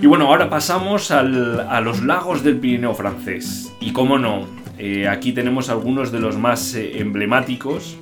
Y 0.00 0.06
bueno, 0.06 0.28
ahora 0.28 0.48
pasamos 0.48 1.10
a 1.10 1.22
los 1.22 2.02
lagos 2.02 2.42
del 2.42 2.56
Pirineo 2.56 2.94
francés. 2.94 3.70
Y 3.80 3.92
como 3.92 4.18
no, 4.18 4.46
aquí 5.10 5.32
tenemos 5.32 5.68
algunos 5.68 6.10
de 6.10 6.20
los 6.20 6.38
más 6.38 6.74
emblemáticos. 6.74 7.98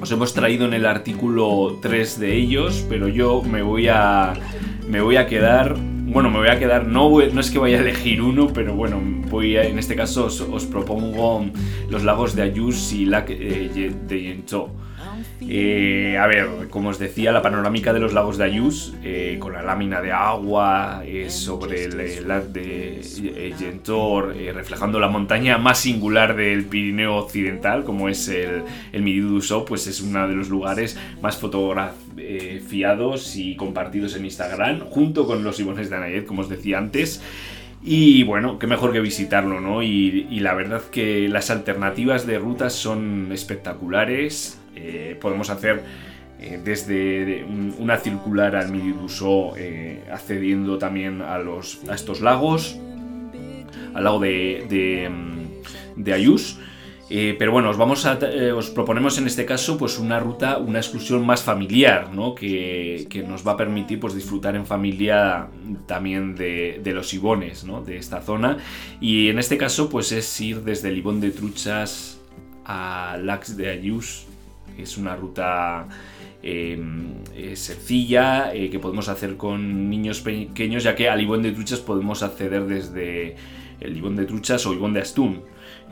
Os 0.00 0.10
hemos 0.10 0.34
traído 0.34 0.66
en 0.66 0.74
el 0.74 0.84
artículo 0.84 1.78
tres 1.80 2.18
de 2.18 2.34
ellos, 2.34 2.84
pero 2.88 3.06
yo 3.06 3.40
me 3.42 3.62
voy 3.62 3.86
a, 3.86 4.34
me 4.88 5.00
voy 5.00 5.16
a 5.16 5.28
quedar 5.28 5.76
bueno, 6.06 6.30
me 6.30 6.38
voy 6.38 6.48
a 6.48 6.58
quedar, 6.58 6.86
no, 6.86 7.10
no 7.10 7.40
es 7.40 7.50
que 7.50 7.58
vaya 7.58 7.78
a 7.78 7.80
elegir 7.80 8.22
uno, 8.22 8.48
pero 8.52 8.74
bueno, 8.74 9.02
voy 9.28 9.56
en 9.56 9.78
este 9.78 9.96
caso 9.96 10.26
os, 10.26 10.66
propongo 10.66 11.44
los 11.90 12.04
lagos 12.04 12.36
de 12.36 12.42
Ayus 12.42 12.92
y 12.92 13.06
Lac 13.06 13.30
eh, 13.30 13.92
de 14.06 14.22
Yencho. 14.22 14.70
Eh, 15.40 16.16
a 16.18 16.26
ver, 16.26 16.68
como 16.70 16.88
os 16.88 16.98
decía, 16.98 17.30
la 17.30 17.42
panorámica 17.42 17.92
de 17.92 18.00
los 18.00 18.12
lagos 18.12 18.38
de 18.38 18.44
Ayus, 18.44 18.94
eh, 19.04 19.36
con 19.38 19.52
la 19.52 19.62
lámina 19.62 20.00
de 20.00 20.12
agua 20.12 21.02
sobre 21.28 21.84
el, 21.84 22.26
lago 22.26 22.48
de 22.48 23.02
Yentor, 23.58 24.34
reflejando 24.54 24.98
la 24.98 25.08
montaña 25.08 25.58
más 25.58 25.78
singular 25.78 26.36
del 26.36 26.64
Pirineo 26.64 27.16
Occidental, 27.16 27.84
como 27.84 28.08
es 28.08 28.28
el, 28.28 28.62
el 28.92 29.42
pues 29.66 29.86
es 29.86 30.00
uno 30.00 30.26
de 30.26 30.34
los 30.34 30.48
lugares 30.48 30.98
más 31.20 31.36
fotografiados 31.36 33.36
y 33.36 33.56
compartidos 33.56 34.16
en 34.16 34.24
Instagram, 34.24 34.80
junto 34.90 35.26
con 35.26 35.44
los 35.44 35.60
Ibones 35.60 35.90
de 35.90 35.96
Anayet, 35.96 36.26
como 36.26 36.42
os 36.42 36.48
decía 36.48 36.78
antes. 36.78 37.22
Y 37.88 38.24
bueno, 38.24 38.58
qué 38.58 38.66
mejor 38.66 38.92
que 38.92 38.98
visitarlo, 38.98 39.60
¿no? 39.60 39.80
Y, 39.80 40.40
la 40.40 40.54
verdad 40.54 40.82
que 40.90 41.28
las 41.28 41.50
alternativas 41.50 42.26
de 42.26 42.36
rutas 42.36 42.72
son 42.72 43.30
espectaculares. 43.30 44.60
Eh, 44.74 45.16
podemos 45.20 45.50
hacer 45.50 45.84
eh, 46.40 46.60
desde 46.64 47.44
una 47.78 47.96
circular 47.98 48.56
al 48.56 48.72
Midi 48.72 48.92
eh, 49.56 50.02
accediendo 50.12 50.78
también 50.78 51.22
a, 51.22 51.38
los, 51.38 51.80
a 51.88 51.94
estos 51.94 52.22
lagos, 52.22 52.76
al 53.94 54.02
lago 54.02 54.18
de, 54.18 54.66
de, 54.68 55.08
mm, 55.08 56.02
de 56.02 56.12
Ayus. 56.12 56.58
Pero 57.08 57.52
bueno, 57.52 57.70
a, 57.70 58.54
os 58.54 58.70
proponemos 58.70 59.18
en 59.18 59.26
este 59.26 59.46
caso 59.46 59.78
pues 59.78 59.98
una 59.98 60.18
ruta, 60.18 60.58
una 60.58 60.78
excursión 60.78 61.24
más 61.24 61.42
familiar, 61.42 62.12
¿no? 62.12 62.34
que, 62.34 63.06
que 63.08 63.22
nos 63.22 63.46
va 63.46 63.52
a 63.52 63.56
permitir 63.56 64.00
pues, 64.00 64.14
disfrutar 64.14 64.56
en 64.56 64.66
familia 64.66 65.48
también 65.86 66.34
de, 66.34 66.80
de, 66.82 66.92
los 66.92 67.14
ibones 67.14 67.64
¿no? 67.64 67.82
de 67.82 67.98
esta 67.98 68.20
zona. 68.22 68.58
Y 69.00 69.28
en 69.28 69.38
este 69.38 69.56
caso 69.56 69.88
pues 69.88 70.10
es 70.12 70.40
ir 70.40 70.62
desde 70.62 70.88
el 70.88 70.98
Ibón 70.98 71.20
de 71.20 71.30
Truchas 71.30 72.20
a 72.64 73.16
Lax 73.22 73.56
de 73.56 73.70
Ayus, 73.70 74.26
es 74.78 74.98
una 74.98 75.16
ruta 75.16 75.86
em, 76.42 77.22
eh, 77.34 77.56
sencilla 77.56 78.54
eh, 78.54 78.68
que 78.70 78.78
podemos 78.78 79.08
hacer 79.08 79.36
con 79.36 79.88
niños 79.88 80.20
pequeños, 80.20 80.82
ya 80.82 80.94
que 80.94 81.08
al 81.08 81.20
Ibón 81.20 81.42
de 81.42 81.52
Truchas 81.52 81.80
podemos 81.80 82.22
acceder 82.22 82.66
desde 82.66 83.36
el 83.80 83.96
Ibón 83.96 84.16
de 84.16 84.26
Truchas 84.26 84.66
o 84.66 84.74
Ibón 84.74 84.92
de 84.92 85.00
Astún. 85.00 85.42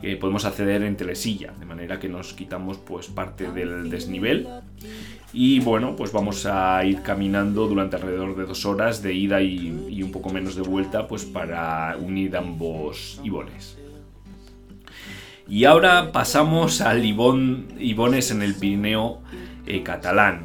Que 0.01 0.15
podemos 0.17 0.45
acceder 0.45 0.83
en 0.83 0.97
telesilla, 0.97 1.53
de 1.59 1.65
manera 1.65 1.99
que 1.99 2.09
nos 2.09 2.33
quitamos 2.33 2.77
pues 2.77 3.07
parte 3.07 3.51
del 3.51 3.89
desnivel. 3.89 4.47
Y 5.33 5.59
bueno, 5.59 5.95
pues 5.95 6.11
vamos 6.11 6.45
a 6.45 6.83
ir 6.85 7.01
caminando 7.01 7.67
durante 7.67 7.97
alrededor 7.97 8.35
de 8.37 8.45
dos 8.45 8.65
horas 8.65 9.01
de 9.01 9.13
ida 9.13 9.41
y, 9.41 9.87
y 9.89 10.03
un 10.03 10.11
poco 10.11 10.29
menos 10.29 10.55
de 10.55 10.61
vuelta, 10.61 11.07
pues 11.07 11.25
para 11.25 11.97
unir 11.99 12.37
ambos 12.37 13.19
Ibones. 13.23 13.77
Y 15.47 15.65
ahora 15.65 16.11
pasamos 16.11 16.81
al 16.81 17.05
Ibón, 17.05 17.67
Ibones 17.77 18.31
en 18.31 18.41
el 18.41 18.55
Pirineo 18.55 19.21
eh, 19.67 19.83
catalán. 19.83 20.41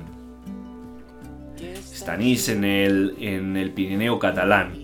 Stanís 1.83 2.49
en 2.49 2.65
el, 2.65 3.17
en 3.21 3.57
el 3.57 3.71
Pirineo 3.71 4.19
catalán. 4.19 4.80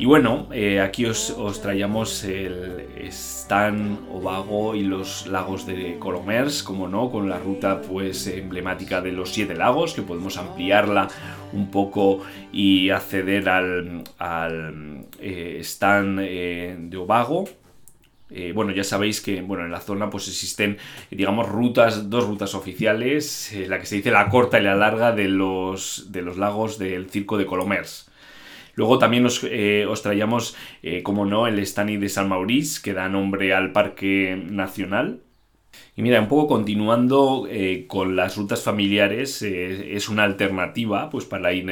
Y 0.00 0.06
bueno, 0.06 0.48
eh, 0.50 0.80
aquí 0.80 1.04
os, 1.04 1.60
traíamos 1.60 2.24
el 2.24 2.88
Stan, 3.08 3.98
Ovago 4.10 4.74
y 4.74 4.82
los 4.82 5.26
lagos 5.26 5.66
de 5.66 5.98
Colomers, 5.98 6.62
como 6.62 6.88
no, 6.88 7.10
con 7.10 7.28
la 7.28 7.38
ruta 7.38 7.82
pues 7.82 8.26
emblemática 8.26 9.02
de 9.02 9.12
los 9.12 9.28
siete 9.28 9.54
lagos, 9.54 9.92
que 9.92 10.00
podemos 10.00 10.38
ampliarla 10.38 11.08
un 11.52 11.70
poco 11.70 12.22
y 12.50 12.88
acceder 12.88 13.50
al, 13.50 14.04
al 14.16 15.04
eh, 15.20 15.58
Stan 15.60 16.16
de 16.16 16.96
Ovago 16.96 17.44
eh, 18.30 18.52
bueno, 18.54 18.72
ya 18.72 18.84
sabéis 18.84 19.20
que 19.20 19.42
bueno, 19.42 19.64
en 19.64 19.72
la 19.72 19.80
zona 19.80 20.08
pues 20.08 20.28
existen, 20.28 20.78
digamos, 21.10 21.48
rutas, 21.48 22.08
dos 22.10 22.26
rutas 22.26 22.54
oficiales, 22.54 23.52
eh, 23.52 23.66
la 23.66 23.78
que 23.80 23.86
se 23.86 23.96
dice 23.96 24.10
la 24.12 24.28
corta 24.28 24.60
y 24.60 24.62
la 24.62 24.76
larga 24.76 25.12
de 25.12 25.28
los, 25.28 26.12
de 26.12 26.22
los 26.22 26.36
lagos 26.36 26.78
del 26.78 27.10
Circo 27.10 27.36
de 27.38 27.46
Colomers. 27.46 28.09
Luego 28.80 28.98
también 28.98 29.26
os, 29.26 29.44
eh, 29.44 29.86
traíamos, 30.02 30.56
como 31.02 31.26
no, 31.26 31.46
el 31.46 31.58
Stani 31.66 31.98
de 31.98 32.08
San 32.08 32.30
Maurice, 32.30 32.80
que 32.82 32.94
da 32.94 33.10
nombre 33.10 33.52
al 33.52 33.72
Parque 33.72 34.42
Nacional. 34.42 35.20
Y 35.96 36.02
mira, 36.02 36.18
un 36.18 36.28
poco 36.28 36.46
continuando 36.46 37.46
con 37.88 38.16
las 38.16 38.38
rutas 38.38 38.62
familiares, 38.62 39.42
es 39.42 40.08
una 40.08 40.24
alternativa 40.24 41.10
pues 41.10 41.26
para 41.26 41.52
ir 41.52 41.66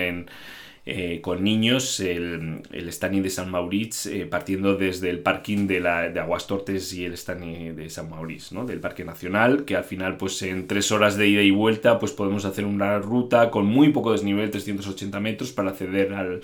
eh, 0.90 1.20
con 1.20 1.44
niños 1.44 2.00
el, 2.00 2.62
el 2.72 2.88
Stani 2.90 3.20
de 3.20 3.28
San 3.28 3.50
Maurice 3.50 4.22
eh, 4.22 4.24
partiendo 4.24 4.74
desde 4.74 5.10
el 5.10 5.18
parking 5.18 5.66
de, 5.66 5.80
la, 5.80 6.08
de 6.08 6.18
Aguas 6.18 6.46
Tortes 6.46 6.94
y 6.94 7.04
el 7.04 7.12
Stani 7.12 7.72
de 7.72 7.90
San 7.90 8.08
Maurice, 8.08 8.54
¿no? 8.54 8.64
del 8.64 8.80
Parque 8.80 9.04
Nacional, 9.04 9.66
que 9.66 9.76
al 9.76 9.84
final 9.84 10.16
pues 10.16 10.40
en 10.40 10.66
tres 10.66 10.90
horas 10.90 11.18
de 11.18 11.28
ida 11.28 11.42
y 11.42 11.50
vuelta 11.50 11.98
pues 11.98 12.12
podemos 12.12 12.46
hacer 12.46 12.64
una 12.64 13.00
ruta 13.00 13.50
con 13.50 13.66
muy 13.66 13.90
poco 13.90 14.12
desnivel, 14.12 14.50
380 14.50 15.20
metros, 15.20 15.52
para 15.52 15.72
acceder 15.72 16.14
al, 16.14 16.40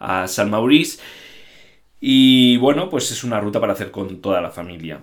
a 0.00 0.26
San 0.26 0.50
Maurice. 0.50 1.00
Y 2.00 2.56
bueno, 2.56 2.88
pues 2.88 3.12
es 3.12 3.22
una 3.22 3.40
ruta 3.40 3.60
para 3.60 3.74
hacer 3.74 3.90
con 3.90 4.20
toda 4.20 4.40
la 4.40 4.50
familia. 4.50 5.00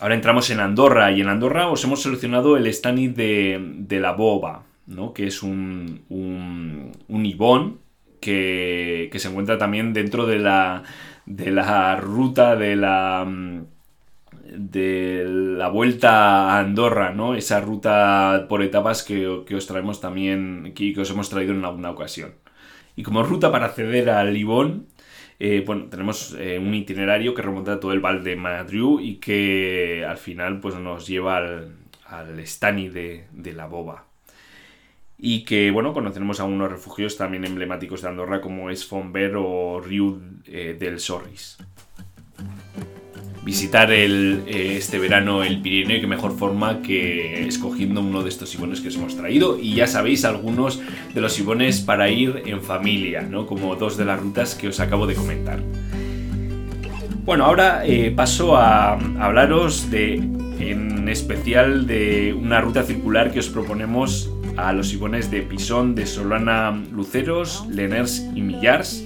Ahora 0.00 0.14
entramos 0.14 0.50
en 0.50 0.60
Andorra 0.60 1.10
y 1.12 1.20
en 1.20 1.28
Andorra 1.28 1.68
os 1.68 1.84
hemos 1.84 2.02
seleccionado 2.02 2.56
el 2.56 2.66
Stani 2.66 3.08
de, 3.08 3.60
de 3.78 4.00
la 4.00 4.12
Boba, 4.12 4.64
¿no? 4.86 5.12
que 5.14 5.26
es 5.26 5.42
un, 5.42 6.02
un, 6.08 7.26
ibón 7.26 7.78
que, 8.20 9.08
que, 9.12 9.18
se 9.18 9.28
encuentra 9.28 9.58
también 9.58 9.92
dentro 9.92 10.26
de 10.26 10.38
la, 10.38 10.82
de 11.24 11.52
la 11.52 11.96
ruta 11.96 12.56
de 12.56 12.74
la, 12.74 13.24
de 14.56 15.24
la 15.24 15.68
vuelta 15.68 16.50
a 16.50 16.58
Andorra, 16.58 17.12
¿no? 17.12 17.34
esa 17.34 17.60
ruta 17.60 18.46
por 18.48 18.62
etapas 18.62 19.04
que, 19.04 19.44
que 19.46 19.54
os 19.54 19.66
traemos 19.66 20.00
también, 20.00 20.72
que, 20.74 20.92
que 20.92 21.00
os 21.00 21.10
hemos 21.10 21.30
traído 21.30 21.54
en 21.54 21.64
alguna 21.64 21.90
ocasión. 21.90 22.41
Y 22.96 23.02
como 23.02 23.22
ruta 23.22 23.50
para 23.50 23.66
acceder 23.66 24.10
al 24.10 24.36
Ibón, 24.36 24.86
eh, 25.38 25.62
bueno, 25.66 25.86
tenemos 25.86 26.36
eh, 26.38 26.58
un 26.58 26.74
itinerario 26.74 27.34
que 27.34 27.42
remonta 27.42 27.80
todo 27.80 27.92
el 27.92 28.00
Val 28.00 28.22
de 28.22 28.36
Madriu 28.36 29.00
y 29.00 29.16
que 29.16 30.04
al 30.08 30.18
final 30.18 30.60
pues, 30.60 30.74
nos 30.76 31.06
lleva 31.06 31.38
al, 31.38 31.76
al 32.06 32.38
Stani 32.40 32.88
de, 32.88 33.26
de 33.32 33.52
la 33.52 33.66
Boba 33.66 34.06
y 35.24 35.44
que, 35.44 35.70
bueno, 35.70 35.92
conoceremos 35.92 36.40
algunos 36.40 36.68
refugios 36.68 37.16
también 37.16 37.44
emblemáticos 37.44 38.02
de 38.02 38.08
Andorra 38.08 38.40
como 38.40 38.70
es 38.70 38.84
Fonver 38.84 39.36
o 39.36 39.80
Riu 39.80 40.20
eh, 40.46 40.76
del 40.76 40.98
Sorris. 40.98 41.58
Visitar 43.44 43.90
eh, 43.90 44.76
este 44.76 44.98
verano 44.98 45.42
el 45.42 45.60
Pirineo 45.60 45.96
y 45.96 46.00
qué 46.00 46.06
mejor 46.06 46.36
forma 46.36 46.80
que 46.80 47.46
escogiendo 47.46 48.00
uno 48.00 48.22
de 48.22 48.28
estos 48.28 48.54
ibones 48.54 48.80
que 48.80 48.88
os 48.88 48.96
hemos 48.96 49.16
traído 49.16 49.58
y 49.58 49.74
ya 49.74 49.88
sabéis 49.88 50.24
algunos 50.24 50.80
de 51.12 51.20
los 51.20 51.38
ibones 51.40 51.80
para 51.80 52.08
ir 52.08 52.44
en 52.46 52.62
familia, 52.62 53.22
¿no? 53.22 53.46
Como 53.46 53.74
dos 53.74 53.96
de 53.96 54.04
las 54.04 54.20
rutas 54.20 54.54
que 54.54 54.68
os 54.68 54.78
acabo 54.78 55.06
de 55.06 55.14
comentar. 55.14 55.60
Bueno, 57.24 57.44
ahora 57.44 57.86
eh, 57.86 58.10
paso 58.10 58.56
a, 58.56 58.94
hablaros 58.94 59.90
de, 59.90 60.14
en 60.14 61.08
especial 61.08 61.86
de 61.86 62.34
una 62.34 62.60
ruta 62.60 62.82
circular 62.82 63.32
que 63.32 63.38
os 63.38 63.48
proponemos 63.48 64.28
a 64.56 64.72
los 64.72 64.92
ibones 64.92 65.30
de 65.30 65.42
Pisón, 65.42 65.94
de 65.94 66.06
Solana 66.06 66.82
Luceros, 66.90 67.64
Leners 67.68 68.26
y 68.34 68.42
Millars. 68.42 69.04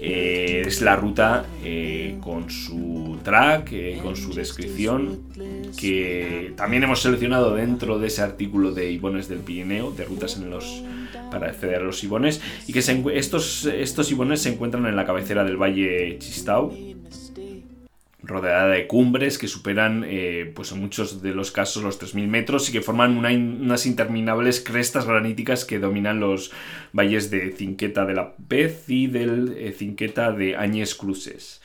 Eh, 0.00 0.62
es 0.66 0.80
la 0.80 0.96
ruta 0.96 1.44
eh, 1.62 2.16
con 2.20 2.50
su 2.50 3.18
track, 3.22 3.72
eh, 3.72 3.98
con 4.02 4.16
su 4.16 4.32
descripción, 4.32 5.20
que 5.78 6.52
también 6.56 6.82
hemos 6.84 7.02
seleccionado 7.02 7.54
dentro 7.54 7.98
de 7.98 8.06
ese 8.06 8.22
artículo 8.22 8.72
de 8.72 8.90
Ibones 8.90 9.28
del 9.28 9.40
Pirineo, 9.40 9.90
de 9.90 10.04
rutas 10.04 10.36
en 10.36 10.50
los, 10.50 10.82
para 11.30 11.48
acceder 11.48 11.76
a 11.76 11.84
los 11.84 12.02
Ibones, 12.02 12.40
y 12.66 12.72
que 12.72 12.78
estos, 12.78 13.66
estos 13.66 14.10
Ibones 14.10 14.42
se 14.42 14.50
encuentran 14.50 14.86
en 14.86 14.96
la 14.96 15.04
cabecera 15.04 15.44
del 15.44 15.56
Valle 15.56 16.18
Chistau, 16.18 16.72
rodeada 18.26 18.68
de 18.68 18.86
cumbres 18.86 19.38
que 19.38 19.48
superan, 19.48 20.04
eh, 20.06 20.50
pues 20.54 20.72
en 20.72 20.80
muchos 20.80 21.22
de 21.22 21.34
los 21.34 21.50
casos, 21.50 21.82
los 21.82 22.00
3.000 22.00 22.26
metros 22.26 22.68
y 22.68 22.72
que 22.72 22.80
forman 22.80 23.16
una, 23.16 23.30
unas 23.30 23.86
interminables 23.86 24.60
crestas 24.60 25.06
graníticas 25.06 25.64
que 25.64 25.78
dominan 25.78 26.20
los 26.20 26.52
valles 26.92 27.30
de 27.30 27.52
Cinqueta 27.52 28.04
de 28.04 28.14
la 28.14 28.34
Pez 28.48 28.88
y 28.88 29.06
del 29.06 29.54
eh, 29.56 29.72
Cinqueta 29.72 30.32
de 30.32 30.56
Añez 30.56 30.94
Cruces. 30.94 31.60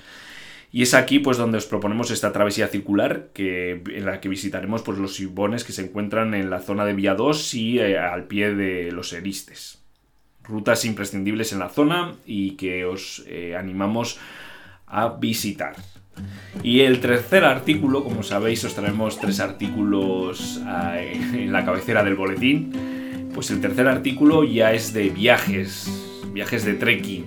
Y 0.72 0.84
es 0.84 0.94
aquí 0.94 1.18
pues 1.20 1.38
donde 1.38 1.58
os 1.58 1.66
proponemos 1.66 2.12
esta 2.12 2.32
travesía 2.32 2.68
circular 2.68 3.30
que, 3.34 3.82
en 3.88 4.06
la 4.06 4.22
que 4.22 4.30
visitaremos 4.30 4.84
pues, 4.84 5.00
los 5.00 5.20
ibones 5.20 5.64
que 5.64 5.74
se 5.74 5.84
encuentran 5.84 6.36
en 6.36 6.50
la 6.52 6.60
zona 6.60 6.86
de 6.86 6.94
Vía 6.94 7.16
2 7.16 7.54
y 7.56 7.80
eh, 7.80 7.98
al 7.98 8.26
pie 8.26 8.54
de 8.54 8.92
los 8.92 9.14
Eristes. 9.14 9.80
Rutas 10.44 10.86
imprescindibles 10.86 11.54
en 11.54 11.60
la 11.60 11.70
zona 11.70 12.16
y 12.26 12.52
que 12.52 12.86
os 12.86 13.24
animamos 13.56 14.20
a 14.88 15.10
visitar. 15.10 15.76
Y 16.64 16.82
el 16.82 17.00
tercer 17.00 17.46
artículo, 17.46 18.04
como 18.04 18.24
sabéis, 18.24 18.66
os 18.66 18.76
traemos 18.76 19.20
tres 19.20 19.40
artículos 19.40 20.62
eh, 20.96 21.20
en 21.34 21.52
la 21.52 21.64
cabecera 21.64 22.04
del 22.04 22.16
boletín. 22.16 23.30
Pues 23.34 23.52
el 23.52 23.62
tercer 23.62 23.88
artículo 23.88 24.44
ya 24.44 24.74
es 24.74 24.92
de 24.92 25.10
viajes, 25.10 25.90
viajes 26.34 26.66
de 26.66 26.74
trekking 26.74 27.26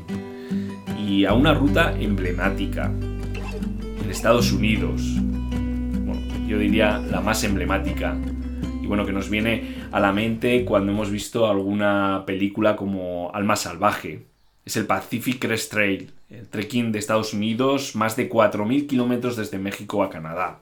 y 1.07 1.25
a 1.25 1.33
una 1.33 1.55
ruta 1.55 1.95
emblemática 1.99 2.87
en 2.87 4.11
Estados 4.11 4.53
Unidos. 4.53 5.03
Bueno, 5.21 6.21
yo 6.47 6.59
diría 6.59 6.99
la 6.99 7.21
más 7.21 7.45
emblemática. 7.45 8.17
Y 8.83 8.87
bueno, 8.87 9.07
que 9.07 9.13
nos 9.13 9.31
viene 9.31 9.77
a 9.93 10.01
la 10.01 10.13
mente 10.13 10.65
cuando 10.65 10.93
hemos 10.93 11.11
visto 11.11 11.49
alguna 11.49 12.25
película 12.27 12.77
como 12.77 13.31
Alma 13.33 13.57
Salvaje. 13.57 14.27
Es 14.65 14.77
el 14.77 14.87
Pacific 14.87 15.39
Crest 15.39 15.71
Trail, 15.73 16.11
el 16.33 16.49
trekking 16.49 16.93
de 16.93 16.99
Estados 16.99 17.35
Unidos, 17.35 17.95
más 17.95 18.17
de 18.17 18.31
4.000 18.31 18.87
kilómetros 18.87 19.37
desde 19.37 19.59
México 19.59 20.03
a 20.03 20.11
Canadá. 20.11 20.61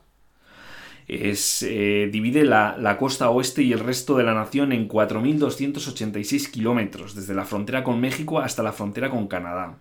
Es, 1.07 1.63
eh, 1.63 2.09
divide 2.13 2.45
la, 2.45 2.77
la, 2.79 2.97
costa 2.97 3.31
oeste 3.31 3.63
y 3.63 3.73
el 3.73 3.81
resto 3.81 4.17
de 4.17 4.25
la 4.25 4.35
nación 4.35 4.73
en 4.73 4.89
4.286 4.89 6.51
kilómetros, 6.51 7.15
desde 7.15 7.35
la 7.35 7.45
frontera 7.45 7.83
con 7.83 8.01
México 8.01 8.39
hasta 8.39 8.63
la 8.63 8.73
frontera 8.73 9.11
con 9.11 9.27
Canadá. 9.27 9.79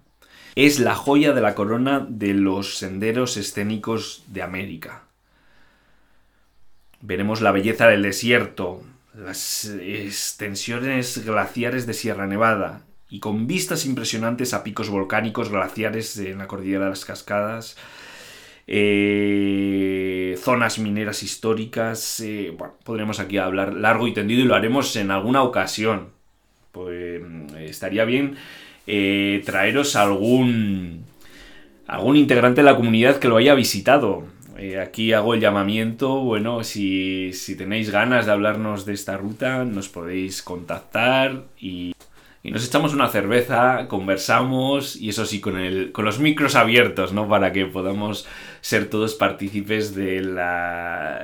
Es 0.56 0.80
la 0.80 0.96
joya 0.96 1.34
de 1.34 1.42
la 1.42 1.56
corona 1.56 2.06
de 2.08 2.34
los 2.34 2.78
senderos 2.78 3.38
escénicos 3.38 4.24
de 4.28 4.42
América. 4.42 5.04
Veremos 7.02 7.42
la 7.42 7.52
belleza 7.52 7.88
del 7.88 8.02
desierto, 8.02 8.82
las 9.14 9.66
extensiones 9.66 11.24
glaciares 11.26 11.86
de 11.86 11.94
Sierra 11.94 12.28
Nevada, 12.28 12.82
y 13.10 13.20
con 13.20 13.48
vistas 13.48 13.86
impresionantes 13.86 14.54
a 14.54 14.64
picos 14.64 14.90
volcánicos, 14.90 15.50
glaciares 15.50 16.18
en 16.18 16.38
la 16.38 16.48
cordillera 16.48 16.86
de 16.86 16.90
las 16.92 17.06
cascadas, 17.06 17.78
eh, 18.68 20.38
zonas 20.40 20.78
mineras 20.80 21.24
históricas. 21.24 22.20
Eh, 22.20 22.54
bueno, 22.58 22.76
podremos 22.84 23.20
aquí 23.20 23.38
hablar 23.38 23.74
largo 23.74 24.08
y 24.08 24.14
tendido 24.14 24.42
y 24.42 24.46
lo 24.46 24.56
haremos 24.56 24.96
en 24.96 25.12
alguna 25.12 25.42
ocasión. 25.42 26.10
Pues 26.72 27.22
estaría 27.58 28.06
bien 28.06 28.36
eh, 28.86 29.42
traeros 29.46 29.96
algún 29.96 31.04
algún 31.88 32.16
integrante 32.16 32.62
de 32.62 32.66
la 32.66 32.76
comunidad 32.76 33.18
que 33.18 33.28
lo 33.28 33.38
haya 33.38 33.56
visitado. 33.56 34.24
Eh, 34.58 34.80
aquí 34.80 35.14
hago 35.14 35.34
el 35.34 35.40
llamamiento, 35.40 36.20
bueno, 36.20 36.64
si, 36.64 37.32
si 37.34 37.56
tenéis 37.56 37.90
ganas 37.92 38.26
de 38.26 38.32
hablarnos 38.32 38.86
de 38.86 38.94
esta 38.94 39.18
ruta, 39.18 39.64
nos 39.64 39.90
podéis 39.90 40.44
contactar 40.44 41.46
y 41.60 41.94
y 42.42 42.52
nos 42.52 42.66
echamos 42.66 42.94
una 42.94 43.10
cerveza, 43.10 43.88
conversamos 43.88 44.96
y 44.96 45.10
eso 45.10 45.26
sí, 45.26 45.42
con, 45.42 45.58
el, 45.58 45.92
con 45.92 46.06
los 46.06 46.20
micros 46.20 46.56
abiertos, 46.56 47.12
¿no? 47.12 47.28
Para 47.28 47.52
que 47.52 47.66
podamos 47.66 48.28
ser 48.62 48.90
todos 48.90 49.16
partícipes 49.16 49.94
de 49.94 50.22
la... 50.22 51.20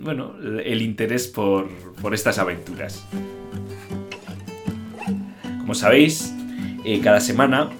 bueno, 0.00 0.34
el 0.64 0.82
interés 0.82 1.28
por, 1.28 1.68
por 2.00 2.12
estas 2.12 2.38
aventuras. 2.38 3.06
Como 5.60 5.74
sabéis, 5.74 6.34
eh, 6.84 7.00
cada 7.00 7.20
semana 7.20 7.70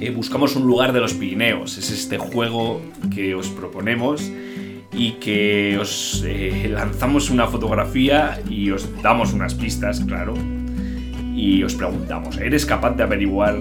eh, 0.00 0.10
buscamos 0.10 0.56
un 0.56 0.66
lugar 0.66 0.92
de 0.92 0.98
los 0.98 1.14
Pirineos. 1.14 1.78
Es 1.78 1.90
este 1.90 2.18
juego 2.18 2.82
que 3.14 3.36
os 3.36 3.48
proponemos 3.48 4.28
y 4.92 5.12
que 5.12 5.78
os 5.78 6.24
eh, 6.26 6.68
lanzamos 6.68 7.30
una 7.30 7.46
fotografía 7.46 8.40
y 8.50 8.72
os 8.72 8.88
damos 9.02 9.32
unas 9.32 9.54
pistas, 9.54 10.00
claro, 10.00 10.34
y 11.38 11.62
os 11.62 11.74
preguntamos, 11.74 12.36
¿eres 12.38 12.66
capaz 12.66 12.96
de 12.96 13.04
averiguar 13.04 13.60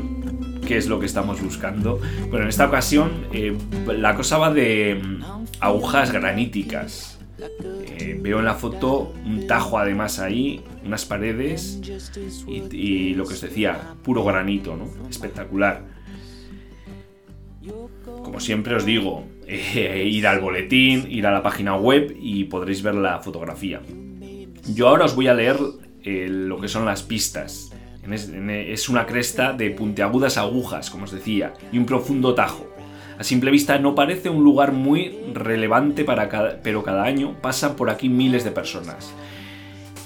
qué 0.65 0.77
es 0.77 0.87
lo 0.87 0.99
que 0.99 1.05
estamos 1.05 1.39
buscando? 1.41 1.99
Bueno, 2.29 2.43
en 2.43 2.49
esta 2.49 2.65
ocasión 2.65 3.27
eh, 3.31 3.55
la 3.85 4.15
cosa 4.15 4.39
va 4.39 4.51
de 4.51 4.99
mm, 5.01 5.23
agujas 5.59 6.11
graníticas. 6.11 7.19
Eh, 7.99 8.17
veo 8.19 8.39
en 8.39 8.45
la 8.45 8.55
foto 8.55 9.13
un 9.23 9.45
tajo 9.45 9.77
además 9.77 10.17
ahí, 10.17 10.63
unas 10.83 11.05
paredes 11.05 11.79
y, 12.47 13.13
lo 13.13 13.25
que 13.25 13.35
os 13.35 13.41
decía, 13.41 13.93
puro 14.03 14.23
granito, 14.23 14.75
¿no? 14.75 14.87
Espectacular. 15.07 15.83
Como 18.23 18.39
siempre 18.39 18.75
os 18.75 18.85
digo, 18.85 19.23
eh, 19.47 20.09
ir 20.11 20.25
al 20.25 20.39
boletín, 20.39 21.05
ir 21.11 21.27
a 21.27 21.31
la 21.31 21.43
página 21.43 21.75
web 21.75 22.17
y 22.19 22.45
podréis 22.45 22.81
ver 22.81 22.95
la 22.95 23.19
fotografía. 23.19 23.81
Yo 24.73 24.87
ahora 24.87 25.05
os 25.05 25.15
voy 25.15 25.27
a 25.27 25.33
leer 25.35 25.57
eh, 26.09 26.29
lo 26.29 26.61
que 26.61 26.69
son 26.69 26.85
las 26.85 27.03
pistas. 27.03 27.73
Es 28.09 28.87
una 28.87 29.05
cresta 29.05 29.51
de 29.51 29.71
puntiagudas 29.71 30.37
agujas, 30.37 30.89
como 30.89 31.03
os 31.03 31.11
decía, 31.11 31.53
y 31.69 31.77
un 31.77 31.85
profundo 31.85 32.33
tajo. 32.33 32.65
A 33.19 33.25
simple 33.25 33.51
vista 33.51 33.77
no 33.77 33.93
parece 33.93 34.29
un 34.29 34.41
lugar 34.41 34.71
muy 34.71 35.17
relevante 35.33 36.05
para 36.05 36.29
cada, 36.29 36.61
pero 36.63 36.81
cada 36.81 37.03
año 37.03 37.35
pasan 37.41 37.75
por 37.75 37.89
aquí 37.89 38.07
miles 38.07 38.45
de 38.45 38.51
personas. 38.51 39.13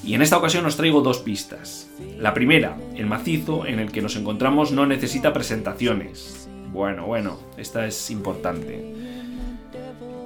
Y 0.04 0.16
en 0.16 0.24
esta 0.24 0.40
ocasión 0.40 0.66
os 0.66 0.76
traigo 0.76 1.02
dos 1.02 1.20
pistas. 1.20 1.88
La 2.18 2.34
primera, 2.34 2.80
el 2.96 3.06
macizo 3.06 3.68
en 3.68 3.78
el 3.78 3.92
que 3.92 4.02
nos 4.02 4.16
encontramos 4.16 4.72
no 4.72 4.88
necesita 4.88 5.34
presentaciones. 5.34 6.50
Bueno, 6.72 7.06
bueno, 7.06 7.38
esta 7.58 7.86
es 7.86 8.10
importante. 8.10 8.91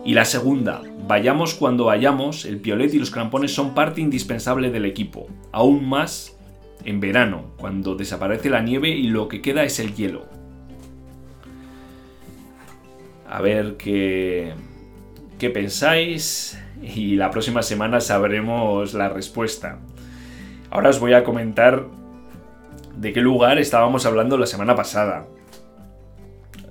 Y 0.05 0.13
la 0.13 0.23
segunda, 0.23 0.83
vayamos 1.07 1.55
cuando 1.55 1.85
vayamos, 1.85 2.45
el 2.45 2.61
piolet 2.61 2.93
y 2.93 2.99
los 2.99 3.09
crampones 3.09 3.55
son 3.55 3.73
parte 3.73 4.01
indispensable 4.01 4.69
del 4.69 4.85
equipo, 4.85 5.25
aún 5.51 5.89
más 5.89 6.37
en 6.83 6.99
verano, 6.99 7.47
cuando 7.57 7.95
desaparece 7.95 8.51
la 8.51 8.61
nieve 8.61 8.89
y 8.89 9.07
lo 9.07 9.27
que 9.27 9.41
queda 9.41 9.63
es 9.63 9.79
el 9.79 9.95
hielo. 9.95 10.27
A 13.27 13.41
ver 13.41 13.77
qué, 13.77 14.53
qué 15.39 15.49
pensáis 15.49 16.61
y 16.83 17.15
la 17.15 17.31
próxima 17.31 17.63
semana 17.63 17.99
sabremos 17.99 18.93
la 18.93 19.09
respuesta. 19.09 19.79
Ahora 20.69 20.91
os 20.91 20.99
voy 20.99 21.13
a 21.13 21.23
comentar 21.23 21.87
de 22.95 23.11
qué 23.11 23.21
lugar 23.21 23.57
estábamos 23.57 24.05
hablando 24.05 24.37
la 24.37 24.45
semana 24.45 24.75
pasada. 24.75 25.25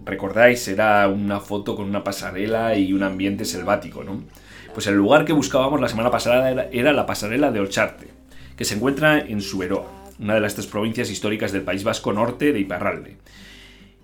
Recordáis, 0.04 0.68
era 0.68 1.08
una 1.08 1.40
foto 1.40 1.76
con 1.76 1.88
una 1.88 2.04
pasarela 2.04 2.76
y 2.76 2.92
un 2.92 3.02
ambiente 3.02 3.44
selvático, 3.44 4.04
¿no? 4.04 4.22
Pues 4.74 4.86
el 4.86 4.94
lugar 4.94 5.24
que 5.24 5.32
buscábamos 5.32 5.80
la 5.80 5.88
semana 5.88 6.10
pasada 6.10 6.68
era, 6.72 6.92
la 6.92 7.06
pasarela 7.06 7.50
de 7.50 7.60
Olcharte, 7.60 8.08
que 8.56 8.64
se 8.64 8.74
encuentra 8.74 9.18
en 9.18 9.40
Suberoa, 9.40 9.88
una 10.18 10.34
de 10.34 10.40
las 10.40 10.54
tres 10.54 10.66
provincias 10.66 11.10
históricas 11.10 11.52
del 11.52 11.62
País 11.62 11.84
Vasco 11.84 12.12
Norte 12.12 12.52
de 12.52 12.60
Iparralde. 12.60 13.16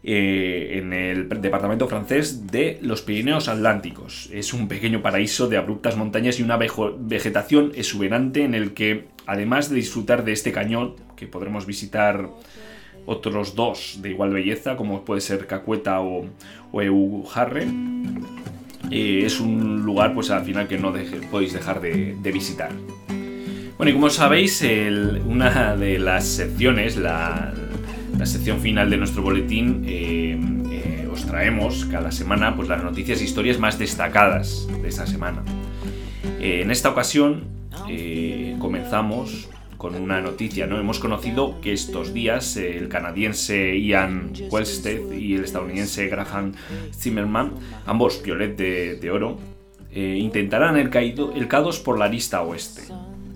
Eh, 0.03 0.79
en 0.79 0.95
el 0.95 1.29
departamento 1.29 1.87
francés 1.87 2.47
de 2.47 2.79
los 2.81 3.03
Pirineos 3.03 3.49
Atlánticos. 3.49 4.31
Es 4.33 4.55
un 4.55 4.67
pequeño 4.67 5.03
paraíso 5.03 5.47
de 5.47 5.59
abruptas 5.59 5.99
montañas 5.99 6.41
y 6.41 6.43
una 6.43 6.57
vegetación 6.57 7.73
exuberante 7.75 8.45
en 8.45 8.55
el 8.55 8.73
que, 8.73 9.09
además 9.27 9.69
de 9.69 9.77
disfrutar 9.77 10.25
de 10.25 10.33
este 10.33 10.53
cañón, 10.53 10.97
que 11.17 11.27
podremos 11.27 11.67
visitar 11.67 12.31
otros 13.07 13.55
dos 13.55 13.99
de 14.03 14.11
igual 14.11 14.33
belleza, 14.33 14.77
como 14.77 15.05
puede 15.05 15.21
ser 15.21 15.47
Cacueta 15.47 16.01
o, 16.01 16.27
o 16.73 16.83
Eujarre, 16.83 17.67
eh, 18.91 19.23
es 19.25 19.41
un 19.41 19.83
lugar, 19.83 20.15
pues 20.15 20.31
al 20.31 20.45
final, 20.45 20.67
que 20.67 20.77
no 20.77 20.93
podéis 21.31 21.53
dejar 21.53 21.81
de, 21.81 22.33
visitar. 22.33 22.71
Bueno, 23.77 23.91
y 23.91 23.95
como 23.95 24.11
sabéis, 24.11 24.65
una 25.27 25.77
de 25.77 25.99
las 25.99 26.27
secciones, 26.27 26.97
la, 26.97 27.53
sección 28.25 28.61
final 28.61 28.91
de 28.91 28.97
nuestro 28.97 29.23
boletín, 29.23 29.85
eh, 29.87 30.39
eh, 30.73 31.09
os 31.11 31.25
traemos 31.25 31.87
cada 31.87 32.11
semana 32.11 32.55
pues, 32.55 32.69
las 32.69 32.83
noticias 32.83 33.21
e 33.21 33.25
historias 33.25 33.59
más 33.59 33.79
destacadas 33.79 34.67
de 34.83 34.89
esa 34.89 35.07
semana. 35.07 35.43
En 36.41 36.71
esta 36.71 36.91
ocasión 36.91 37.45
comenzamos 38.59 39.49
con 39.81 39.95
una 39.95 40.21
noticia, 40.21 40.67
¿no? 40.67 40.79
Hemos 40.79 40.99
conocido 40.99 41.59
que 41.63 41.73
estos 41.73 42.13
días 42.13 42.59
el 42.59 42.91
canadiense 42.91 43.81
Ian 43.81 44.31
Wellstead 44.51 45.11
y 45.13 45.37
el 45.37 45.45
estadounidense 45.45 46.07
Graham 46.07 46.53
Zimmerman, 46.95 47.55
ambos 47.87 48.19
piolet 48.19 48.59
de, 48.59 49.11
oro, 49.11 49.39
intentarán 49.91 50.77
el, 50.77 50.91
caído, 50.91 51.33
el 51.33 51.49
por 51.83 51.99
la 51.99 52.09
lista 52.09 52.43
oeste. 52.43 52.83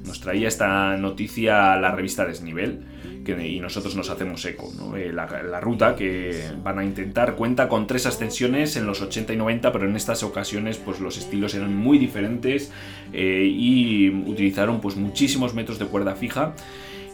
Nos 0.04 0.20
traía 0.20 0.48
esta 0.48 0.96
noticia 0.96 1.76
la 1.76 1.90
revista 1.90 2.24
Desnivel 2.24 2.84
y 3.32 3.60
nosotros 3.60 3.96
nos 3.96 4.10
hacemos 4.10 4.44
eco. 4.44 4.70
Eh, 4.96 5.10
la, 5.12 5.60
ruta 5.60 5.96
que 5.96 6.42
van 6.62 6.78
a 6.78 6.84
intentar 6.84 7.36
cuenta 7.36 7.68
con 7.68 7.86
tres 7.86 8.06
ascensiones 8.06 8.76
en 8.76 8.86
los 8.86 9.00
80 9.00 9.32
y 9.32 9.36
90, 9.36 9.72
pero 9.72 9.88
en 9.88 9.96
estas 9.96 10.22
ocasiones 10.22 10.76
pues, 10.76 11.00
los 11.00 11.16
estilos 11.16 11.54
eran 11.54 11.74
muy 11.74 11.98
diferentes 11.98 12.70
eh, 13.12 13.48
y 13.50 14.10
utilizaron 14.10 14.80
pues, 14.80 14.96
muchísimos 14.96 15.54
metros 15.54 15.78
de 15.78 15.86
cuerda 15.86 16.14
fija. 16.14 16.54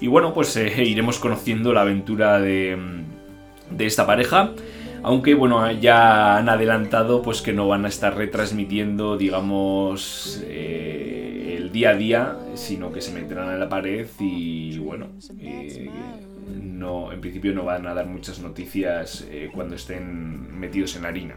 Y 0.00 0.09
bueno, 0.09 0.35
pues 0.35 0.57
eh, 0.57 0.85
iremos 0.85 1.18
conociendo 1.18 1.72
la 1.72 1.83
aventura 1.83 2.40
de, 2.40 2.76
de 3.70 3.87
esta 3.87 4.07
pareja. 4.07 4.53
Aunque 5.03 5.35
bueno, 5.35 5.70
ya 5.72 6.37
han 6.37 6.50
adelantado 6.50 7.22
pues 7.22 7.40
que 7.40 7.55
no 7.55 7.66
van 7.66 7.87
a 7.87 7.88
estar 7.88 8.14
retransmitiendo, 8.16 9.16
digamos, 9.16 10.44
día 11.72 11.90
a 11.90 11.94
día, 11.94 12.37
sino 12.54 12.92
que 12.92 13.00
se 13.00 13.12
meterán 13.12 13.52
en 13.52 13.61
la 13.61 13.68
pared 13.68 14.06
y 14.18 14.78
bueno, 14.78 15.09
eh, 15.38 15.90
no, 16.61 17.12
en 17.12 17.20
principio 17.20 17.52
no 17.52 17.64
van 17.64 17.87
a 17.87 17.94
dar 17.94 18.06
muchas 18.06 18.40
noticias 18.40 19.26
eh, 19.30 19.50
cuando 19.52 19.76
estén 19.76 20.59
metidos 20.59 20.96
en 20.96 21.02
la 21.02 21.09
harina. 21.09 21.35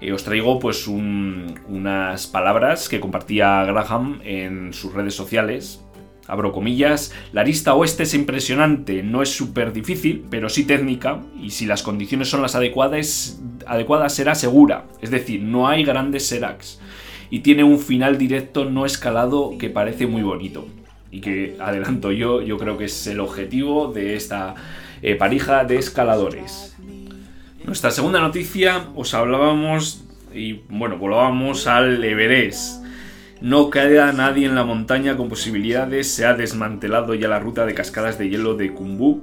Eh, 0.00 0.12
os 0.12 0.24
traigo 0.24 0.58
pues 0.58 0.88
unas 0.88 2.26
palabras 2.26 2.88
que 2.88 2.98
compartía 2.98 3.64
Graham 3.64 4.20
en 4.24 4.72
sus 4.72 4.92
redes 4.92 5.14
sociales. 5.14 5.84
Abro 6.26 6.52
comillas, 6.52 7.12
la 7.32 7.42
arista 7.42 7.74
oeste 7.74 8.04
es 8.04 8.14
impresionante, 8.14 9.02
no 9.02 9.22
es 9.22 9.34
súper 9.34 9.72
difícil, 9.72 10.24
pero 10.30 10.48
sí 10.48 10.64
técnica, 10.64 11.20
y 11.40 11.50
si 11.50 11.66
las 11.66 11.82
condiciones 11.82 12.30
son 12.30 12.42
las 12.42 12.54
adecuadas, 12.54 13.40
adecuadas 13.66 14.14
será 14.14 14.36
segura, 14.36 14.86
es 15.00 15.10
decir, 15.10 15.42
no 15.42 15.68
hay 15.68 15.84
grandes 15.84 16.26
seracs 16.28 16.80
y 17.32 17.40
tiene 17.40 17.64
un 17.64 17.78
final 17.78 18.18
directo 18.18 18.66
no 18.66 18.84
escalado 18.84 19.56
que 19.58 19.70
parece 19.70 20.06
muy 20.06 20.22
bonito. 20.22 20.68
Y 21.10 21.22
que 21.22 21.56
adelanto 21.58 22.12
yo, 22.12 22.42
yo 22.42 22.58
creo 22.58 22.76
que 22.76 22.84
es 22.84 23.06
el 23.06 23.20
objetivo 23.20 23.90
de 23.90 24.16
esta 24.16 24.54
eh, 25.00 25.14
parija 25.14 25.64
de 25.64 25.76
escaladores. 25.76 26.76
Nuestra 27.64 27.90
segunda 27.90 28.20
noticia 28.20 28.88
os 28.94 29.14
hablábamos 29.14 30.04
y 30.34 30.60
bueno, 30.68 30.98
volábamos 30.98 31.66
al 31.66 32.04
Everest. 32.04 32.84
No 33.40 33.70
queda 33.70 34.12
nadie 34.12 34.44
en 34.44 34.54
la 34.54 34.66
montaña 34.66 35.16
con 35.16 35.30
posibilidades, 35.30 36.08
se 36.08 36.26
ha 36.26 36.34
desmantelado 36.34 37.14
ya 37.14 37.28
la 37.28 37.38
ruta 37.38 37.64
de 37.64 37.72
cascadas 37.72 38.18
de 38.18 38.28
hielo 38.28 38.56
de 38.56 38.74
Kumbu 38.74 39.22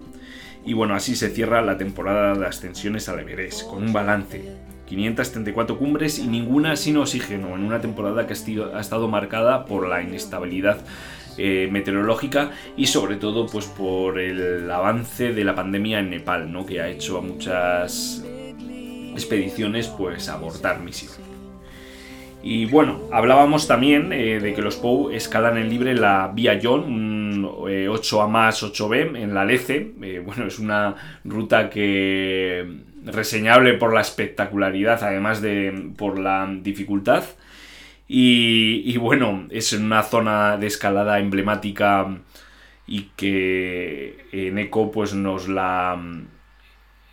y 0.66 0.74
bueno, 0.74 0.96
así 0.96 1.16
se 1.16 1.30
cierra 1.30 1.62
la 1.62 1.78
temporada 1.78 2.34
de 2.34 2.48
ascensiones 2.48 3.08
al 3.08 3.20
Everest, 3.20 3.68
con 3.68 3.84
un 3.84 3.94
balance. 3.94 4.42
534 4.90 5.78
cumbres 5.78 6.20
y 6.20 6.28
ninguna 6.28 6.76
sin 6.76 6.98
oxígeno, 6.98 7.56
en 7.56 7.64
una 7.64 7.80
temporada 7.80 8.26
que 8.26 8.34
ha 8.34 8.80
estado 8.80 9.08
marcada 9.08 9.66
por 9.66 9.88
la 9.88 10.02
inestabilidad 10.02 10.80
eh, 11.38 11.70
meteorológica 11.72 12.52
y 12.76 12.88
sobre 12.88 13.16
todo 13.16 13.46
pues 13.46 13.66
por 13.66 14.20
el 14.20 14.70
avance 14.70 15.32
de 15.32 15.44
la 15.46 15.56
pandemia 15.56 16.00
en 16.00 16.10
Nepal, 16.10 16.52
¿no? 16.52 16.66
que 16.66 16.82
ha 16.82 16.90
hecho 16.90 17.18
a 17.20 17.22
muchas 17.22 18.26
expediciones 19.14 19.88
pues 19.88 20.28
abortar 20.28 20.82
misión. 20.82 21.14
Y 22.42 22.66
bueno, 22.66 23.02
hablábamos 23.12 23.68
también 23.68 24.12
eh, 24.12 24.40
de 24.40 24.54
que 24.54 24.62
los 24.62 24.78
POU 24.78 25.12
escalan 25.12 25.58
en 25.58 25.70
libre 25.70 25.94
la 25.94 26.32
Vía 26.34 26.60
John, 26.62 26.84
un 26.84 27.44
8A 27.44 28.26
eh, 28.26 28.30
más 28.30 28.64
8B 28.64 29.18
en 29.18 29.34
la 29.34 29.46
Lece. 29.46 29.94
bueno, 30.26 30.48
es 30.48 30.58
una 30.58 30.96
ruta 31.24 31.70
que 31.70 32.89
reseñable 33.06 33.74
por 33.74 33.94
la 33.94 34.02
espectacularidad, 34.02 35.04
además 35.04 35.42
de 35.42 35.92
por 35.98 36.20
la 36.20 36.50
dificultad. 36.62 37.24
Y, 38.12 38.98
bueno, 38.98 39.48
es 39.52 39.72
una 39.74 40.02
zona 40.02 40.58
de 40.58 40.66
escalada 40.66 41.20
emblemática 41.20 42.18
y 42.88 43.12
que 43.16 44.26
en 44.32 44.58
Eco 44.58 44.92
pues 44.92 45.14
nos 45.14 45.48
la 45.48 46.02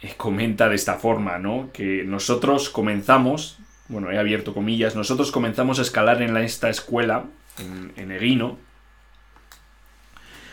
eh, 0.01 0.15
comenta 0.17 0.71
de 0.71 0.75
esta 0.75 0.95
forma, 0.95 1.39
¿no? 1.39 1.69
Que 1.75 2.03
nosotros 2.03 2.71
comenzamos, 2.71 3.59
bueno, 3.89 4.11
he 4.11 4.19
abierto 4.19 4.55
comillas, 4.55 4.97
nosotros 4.97 5.31
comenzamos 5.31 5.79
a 5.79 5.83
escalar 5.83 6.23
en 6.23 6.35
esta 6.39 6.71
escuela, 6.71 7.27
en, 7.59 7.93
en 7.97 8.11
Eguino, 8.11 8.57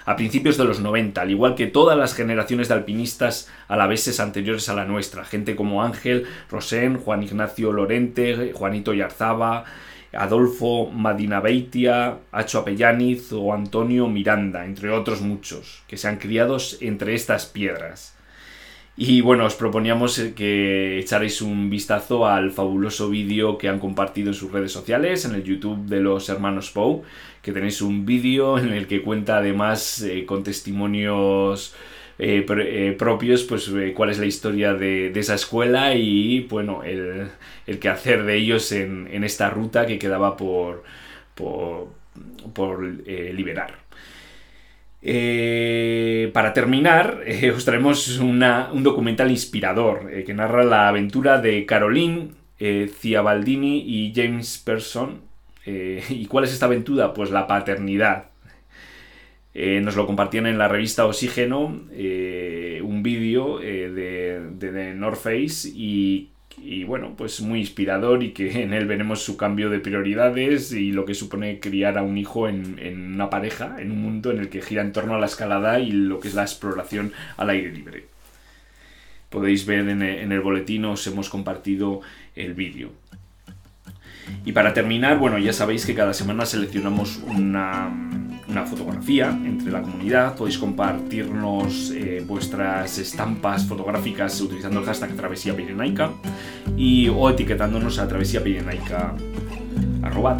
a 0.05 0.15
principios 0.15 0.57
de 0.57 0.65
los 0.65 0.79
90, 0.79 1.21
al 1.21 1.31
igual 1.31 1.55
que 1.55 1.67
todas 1.67 1.97
las 1.97 2.13
generaciones 2.13 2.67
de 2.67 2.73
alpinistas 2.75 3.49
alaveses 3.67 4.19
anteriores 4.19 4.69
a 4.69 4.75
la 4.75 4.85
nuestra, 4.85 5.25
gente 5.25 5.55
como 5.55 5.83
Ángel, 5.83 6.25
Rosén, 6.49 6.97
Juan 6.97 7.23
Ignacio 7.23 7.71
Lorente, 7.71 8.51
Juanito 8.53 8.93
Yarzaba, 8.93 9.65
Adolfo 10.13 10.91
Madinabeitia, 10.91 12.17
Acho 12.31 12.59
Apellaniz 12.59 13.31
o 13.31 13.53
Antonio 13.53 14.07
Miranda, 14.07 14.65
entre 14.65 14.91
otros 14.91 15.21
muchos, 15.21 15.83
que 15.87 15.97
se 15.97 16.07
han 16.07 16.17
criado 16.17 16.57
entre 16.81 17.15
estas 17.15 17.45
piedras. 17.45 18.15
Y 18.95 19.21
bueno, 19.21 19.45
os 19.45 19.55
proponíamos 19.55 20.19
que 20.35 20.99
echarais 20.99 21.41
un 21.41 21.71
vistazo 21.71 22.27
al 22.27 22.51
fabuloso 22.51 23.09
vídeo 23.09 23.57
que 23.57 23.67
han 23.67 23.79
compartido 23.79 24.27
en 24.29 24.35
sus 24.35 24.51
redes 24.51 24.71
sociales, 24.71 25.25
en 25.25 25.33
el 25.33 25.43
YouTube 25.43 25.87
de 25.87 25.99
los 25.99 26.29
hermanos 26.29 26.69
Poe, 26.69 27.01
que 27.43 27.51
tenéis 27.51 27.81
un 27.81 28.05
vídeo 28.05 28.57
en 28.57 28.71
el 28.71 28.87
que 28.87 29.03
cuenta 29.03 29.37
además 29.37 30.01
eh, 30.01 30.25
con 30.25 30.43
testimonios 30.43 31.75
eh, 32.17 32.45
eh, 32.47 32.95
propios, 32.97 33.43
pues 33.43 33.69
cuál 33.95 34.09
es 34.09 34.17
la 34.17 34.25
historia 34.25 34.73
de, 34.73 35.11
esa 35.13 35.35
escuela 35.35 35.93
y 35.93 36.41
bueno, 36.49 36.83
el, 36.83 37.27
el 37.67 37.79
quehacer 37.79 38.23
de 38.23 38.37
ellos 38.37 38.71
en, 38.71 39.23
esta 39.25 39.49
ruta 39.49 39.85
que 39.85 39.99
quedaba 39.99 40.37
por, 40.37 40.83
por, 41.35 41.89
por 42.53 42.81
liberar. 42.83 43.79
para 46.33 46.53
terminar, 46.53 47.23
os 47.55 48.19
un 48.19 48.83
documental 48.83 49.29
inspirador 49.31 50.23
que 50.23 50.33
narra 50.33 50.63
la 50.63 50.87
aventura 50.87 51.41
de 51.41 51.65
Caroline 51.65 52.31
Ciabaldini 53.01 53.83
y 53.85 54.13
James 54.15 54.59
Person, 54.59 55.32
eh, 55.65 56.03
¿Y 56.09 56.25
cuál 56.27 56.45
es 56.45 56.53
esta 56.53 56.65
aventura? 56.65 57.13
Pues 57.13 57.31
la 57.31 57.47
paternidad. 57.47 58.25
eh, 59.53 59.81
nos 59.81 59.95
lo 59.95 60.07
compartían 60.07 60.47
en 60.47 60.57
la 60.57 60.67
revista 60.67 61.05
Oxígeno, 61.05 61.81
eh, 61.91 62.81
un 62.83 63.03
vídeo 63.03 63.59
de, 63.59 64.41
de, 64.57 64.93
North 64.95 65.19
Face 65.19 65.69
y, 65.69 66.29
y, 66.57 66.83
bueno, 66.85 67.13
pues 67.15 67.41
muy 67.41 67.59
inspirador 67.59 68.23
y 68.23 68.31
que 68.31 68.61
en 68.63 68.73
él 68.73 68.85
veremos 68.87 69.21
su 69.23 69.37
cambio 69.37 69.69
de 69.69 69.79
prioridades 69.79 70.71
y 70.73 70.91
lo 70.91 71.05
que 71.05 71.13
supone 71.13 71.59
criar 71.59 71.97
a 71.97 72.03
un 72.03 72.17
hijo 72.17 72.47
en, 72.47 72.79
en 72.79 73.13
una 73.13 73.29
pareja, 73.29 73.77
en 73.79 73.91
un 73.91 74.01
mundo 74.01 74.31
en 74.31 74.39
el 74.39 74.49
que 74.49 74.61
gira 74.61 74.81
en 74.81 74.91
torno 74.91 75.15
a 75.15 75.19
la 75.19 75.27
escalada 75.27 75.79
y 75.79 75.91
lo 75.91 76.19
que 76.19 76.29
es 76.29 76.33
la 76.35 76.43
exploración 76.43 77.13
al 77.37 77.49
aire 77.51 77.71
libre. 77.71 78.05
Podéis 79.29 79.65
ver 79.65 79.89
en 79.89 80.01
en 80.03 80.31
el 80.31 80.41
boletín, 80.41 80.85
os 80.85 81.05
hemos 81.07 81.29
compartido 81.29 82.01
el 82.35 82.53
vídeo. 82.53 82.91
Y 84.45 84.51
para 84.51 84.73
terminar, 84.73 85.17
bueno, 85.17 85.37
ya 85.37 85.53
sabéis 85.53 85.85
que 85.85 85.95
cada 85.95 86.13
semana 86.13 86.45
seleccionamos 86.45 87.21
una, 87.25 87.89
una 88.47 88.65
fotografía 88.65 89.29
entre 89.29 89.71
la 89.71 89.81
comunidad. 89.81 90.35
Podéis 90.35 90.57
compartirnos 90.57 91.91
eh, 91.91 92.23
vuestras 92.27 92.97
estampas 92.97 93.65
fotográficas 93.65 94.39
utilizando 94.41 94.79
el 94.79 94.85
hashtag 94.85 95.15
Travesía 95.15 95.55
Pirenaica 95.55 96.11
y, 96.77 97.07
o 97.09 97.29
etiquetándonos 97.29 97.99
a 97.99 98.07
Travesía 98.07 98.43
Pirenaica, 98.43 99.13
arroba. 100.01 100.37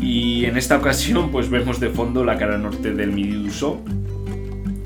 Y 0.00 0.44
en 0.44 0.56
esta 0.56 0.76
ocasión, 0.76 1.30
pues 1.30 1.50
vemos 1.50 1.80
de 1.80 1.90
fondo 1.90 2.24
la 2.24 2.38
cara 2.38 2.56
norte 2.56 2.94
del 2.94 3.12
Midiuso, 3.12 3.82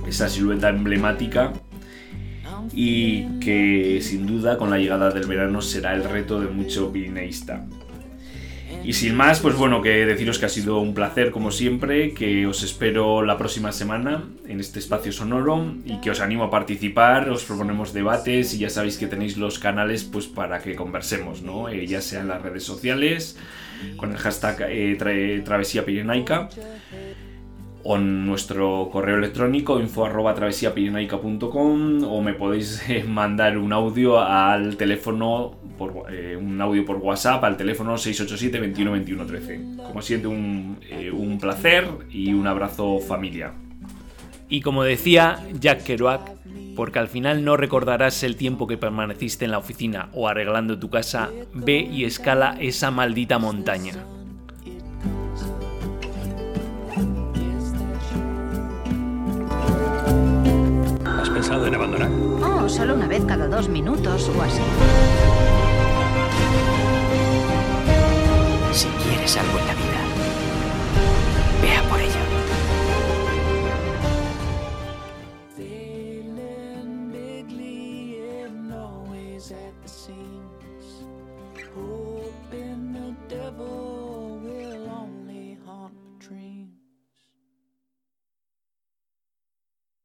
esa 0.07 0.29
silueta 0.29 0.71
emblemática 0.71 1.53
y 2.73 3.39
que 3.41 4.01
sin 4.03 4.27
duda 4.27 4.57
con 4.57 4.71
la 4.71 4.79
llegada 4.79 5.11
del 5.11 5.27
verano 5.27 5.61
será 5.63 5.95
el 5.95 6.05
reto 6.05 6.41
de 6.41 6.49
mucho 6.49 6.93
pirineísta. 6.93 7.65
Y 8.85 8.95
sin 8.95 9.15
más, 9.15 9.39
pues 9.39 9.55
bueno, 9.55 9.81
que 9.81 10.05
deciros 10.07 10.39
que 10.39 10.47
ha 10.47 10.49
sido 10.49 10.79
un 10.81 10.93
placer 10.93 11.31
como 11.31 11.53
siempre, 11.53 12.15
que 12.15 12.47
os 12.47 12.65
espero 12.65 13.23
la 13.23 13.39
próxima 13.39 13.71
semana 13.71 14.25
en 14.49 14.59
este 14.59 14.81
espacio 14.81 15.13
sonoro 15.13 15.75
y 15.85 16.01
que 16.01 16.11
os 16.11 16.21
animo 16.21 16.45
a 16.45 16.51
participar, 16.51 17.29
os 17.31 17.45
proponemos 17.45 17.93
debates 17.93 18.55
y 18.55 18.59
ya 18.59 18.71
sabéis 18.71 18.99
que 18.99 19.07
tenéis 19.07 19.37
los 19.37 19.61
canales 19.61 20.03
pues 20.03 20.27
para 20.27 20.61
que 20.61 20.75
conversemos. 20.75 21.43
Eh, 21.71 21.87
ya 21.87 22.01
sea 22.01 22.23
en 22.23 22.29
las 22.29 22.43
redes 22.43 22.65
sociales, 22.65 23.37
con 23.97 24.11
el 24.11 24.19
hashtag 24.19 24.67
eh, 24.69 24.97
tra 24.99 25.13
Travesía 25.45 25.85
Pirenaica 25.85 26.49
o 27.85 27.97
en 27.97 28.27
nuestro 28.27 28.89
correo 28.93 29.17
electrónico 29.17 29.81
info 29.81 30.05
o 30.05 32.23
me 32.23 32.35
podéis 32.35 32.89
eh, 32.89 33.05
mandar 33.05 33.59
un 33.59 33.73
audio 33.73 34.21
al 34.21 34.77
teléfono 34.77 35.57
por, 35.79 36.13
eh, 36.13 36.37
un 36.37 36.61
audio 36.61 36.85
por 36.85 36.97
WhatsApp 36.97 37.43
al 37.45 37.57
teléfono 37.57 37.97
687 37.97 38.61
21 38.61 38.93
21 38.93 39.27
13 39.27 39.61
como 39.87 40.03
siempre 40.03 40.29
un, 40.29 40.79
eh, 40.89 41.11
un 41.11 41.39
placer 41.39 41.87
y 42.11 42.33
un 42.33 42.47
abrazo 42.47 42.99
familia 43.01 43.53
y 44.49 44.61
como 44.61 44.85
decía 44.85 45.41
Jack 45.59 45.85
Kerouac 45.85 46.43
porque 46.77 46.99
al 46.99 47.09
final 47.09 47.45
no 47.45 47.57
recordarás 47.57 48.23
el 48.23 48.37
tiempo 48.37 48.67
que 48.67 48.79
permaneciste 48.79 49.45
en 49.45 49.51
la 49.51 49.59
oficina 49.59 50.09
o 50.13 50.29
arreglando 50.29 50.79
tu 50.79 50.91
casa, 50.91 51.31
ve 51.53 51.81
y 51.81 52.05
escala 52.05 52.57
esa 52.59 52.91
maldita 52.91 53.39
montaña. 53.39 53.95
Pensado 61.43 61.67
en 61.67 61.75
abandonar? 61.75 62.09
Oh, 62.41 62.69
solo 62.69 62.95
una 62.95 63.09
vez 63.09 63.25
cada 63.25 63.49
dos 63.49 63.69
minutos 63.69 64.29
o 64.29 64.43
así. 64.43 64.63
Si 68.73 68.87
quieres 69.03 69.37
algo 69.37 69.59
en 69.59 69.67
la 69.67 69.75
vida, 69.75 69.92